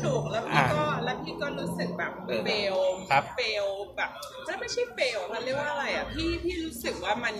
[0.03, 2.75] ถูกแล้วพี่อะก็แล้วพี่ก็รู้สึกแบบเออ fail
[3.11, 4.09] ครับ fail แบบ
[4.45, 7.35] แล้วไม่ใช่ fail มันเรียกว่าอะไรอะพี่พี่รู้สึกว่ามัน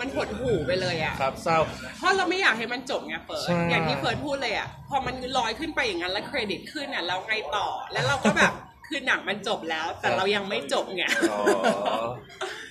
[0.00, 1.58] มันหดหู่ไปเลยอะครับเศร้า
[1.98, 8.52] เพราะเราไม่อยากให้มันจบไงเฟิร์สใช่ อย่างที่เฟิร์สพูดเลยอะพอมันลอยขึ้นไปอย่างนั้นแล้วเครดิตขึ้นอะเราไงต่อ แล้วเราก็แบบ
[8.88, 11.40] คือหนังมันจบแล้ว แต่เรายังไม่จบไง อ๋อ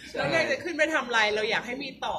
[0.09, 2.17] ใช่แล้วนางจะขึ้นไปทำอะไรเราอยากให้มีต่อ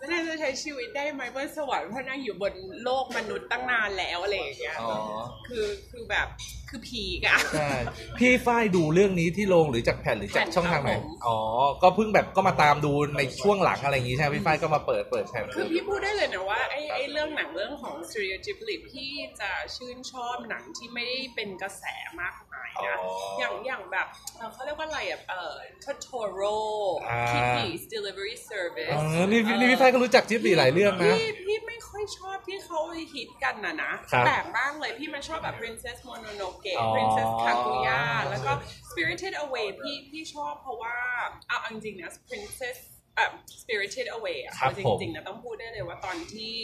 [0.00, 4.98] แล้วนางจะใช้ชีวิตได้ไหมบนสวรรค์เพราะนางอยู่บนโลกมนุษย์ตั้งนานแล้วอะไรอย่างเงี้ยอ๋อ
[5.48, 6.28] คือคือแบบ
[6.68, 7.70] คือผีกอะ ใช่
[8.18, 11.38] พี่ฝ้ายดูเรื่องนี้ที่โรงหรือจากแผ่นหรือจากแผ่นช่องทางไหนครับผม อ๋อ
[11.82, 21.84] ก็เพิ่งแบบก็มาตามดูในช่วงหลังอะไรอย่างงี้ใช่ไหมพี่ฝ้ายก็มาเปิดเปิดแผ่นคือพี่พูดได้เลยนะว่าไอ้ไอ้เรื่องหนังเรื่องของ Studio Ghibli พี่จะชื่นชอบหนังที่ไม่ได้เป็นกระแส
[22.20, 26.58] มากมายนะอ๋อออย่างอย่างแบบเอ่อเขาเรียกว่าอะไรอะเอ่อ Totoro
[27.08, 32.78] อ่า Kiki's Delivery Service อ๋อนี่พี่นี่พี่ฝ้ายก็รู้จักจิ๊บดีหลายเรื่องนะ พี่พี่ไม่ค่อยชอบที่เขา
[33.14, 38.52] ฮิตกันนะนะ ครับแปลกมากเลยพี่มันชอบแบบ Princess Mononoke อ๋อ Princess Kaguya แล้วก็
[38.90, 40.96] Spirited Away พี่พี่ชอบเพราะว่า
[41.48, 42.76] เอาเอาจริงๆนะ Princess
[43.16, 43.30] เอ่อ
[43.60, 46.54] Spirited Away อะครับเอาจผมริงๆนะต้องพูดได้เลยว่าตอนที่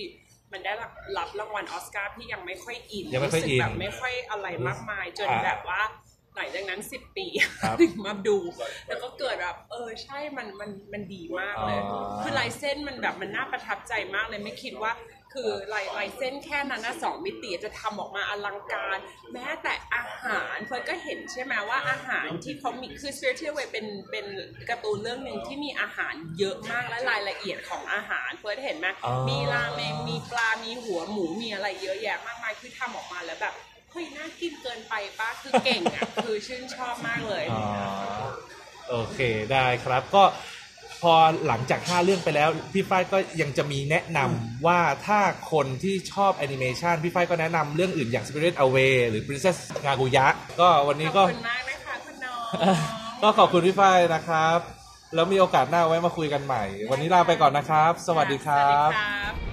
[0.53, 0.73] มันได้
[1.19, 5.81] รับรางวัลออสการ์พี่ยังไม่ค่อยอินยังไม่ค่อยรู้สึกอินแบบไม่ค่อยอะไรมากมายจนอ่า แบบว่า
[6.37, 7.27] หลังจากนั้น10ปี
[7.63, 8.37] ครับถึงมาดู
[8.89, 14.93] แล้วก็เกิดแบบเออใช่มันมันมันดีมากเลย อ๋อ คือลายเส้นมันแบบมันน่าประทับใจมากเลยไม่คิดว่า
[15.35, 18.99] คือลายลายเส้นแค่นั้นนะสองมิติจะทำออกมาอลังการ
[19.33, 24.27] แม้แต่อาหารเฟิร์นก็เห็นใช่ไหมว่าอาหารที่เขามีคือ Spirited Away เป็นเป็น
[24.69, 37.65] การ์ตูนเรื่องหนึ่งที่มีอาหารเยอะมากและรายละเอียดของอาหารเฟิร์นเห็นไหมอ๋อ มีราเมงมีปลามีหัวหมูมีอะไรเยอะแยะมากมายคือทำออกมาแล้วแบบเฮ้ยน่ากินเกินไปป้าคือเก่งอะ คือชื่นชอบมากเลย อ๋อ
[38.91, 39.19] โอเค
[39.53, 40.25] ได้ครับก็
[41.03, 41.15] พอ
[41.47, 45.21] หลังจาก 5 เรื่องไปแล้ว พี่ฝ้ายก็ยังจะมีแนะนำว่าถ้า
[45.53, 50.27] คนที่ชอบแอนิเมชันพี่ฝ้ายก็แนะนำเรื่องอื่นอย่าง Spirit Away หรือ Princess Kaguya
[50.61, 52.39] ก็วันนี้ขก็ อบคุณมากนะคะคุณน้อง
[53.23, 54.59] ก็ขอบคุณพี่ฝ้ายนะครับ
[55.15, 59.46] แล้วมีโอกาสหน้าไว้มาคุยกันใหม่ วันนี้ลาไปก่อนนะครับ สวัสดีครับสวัสดีค่ะ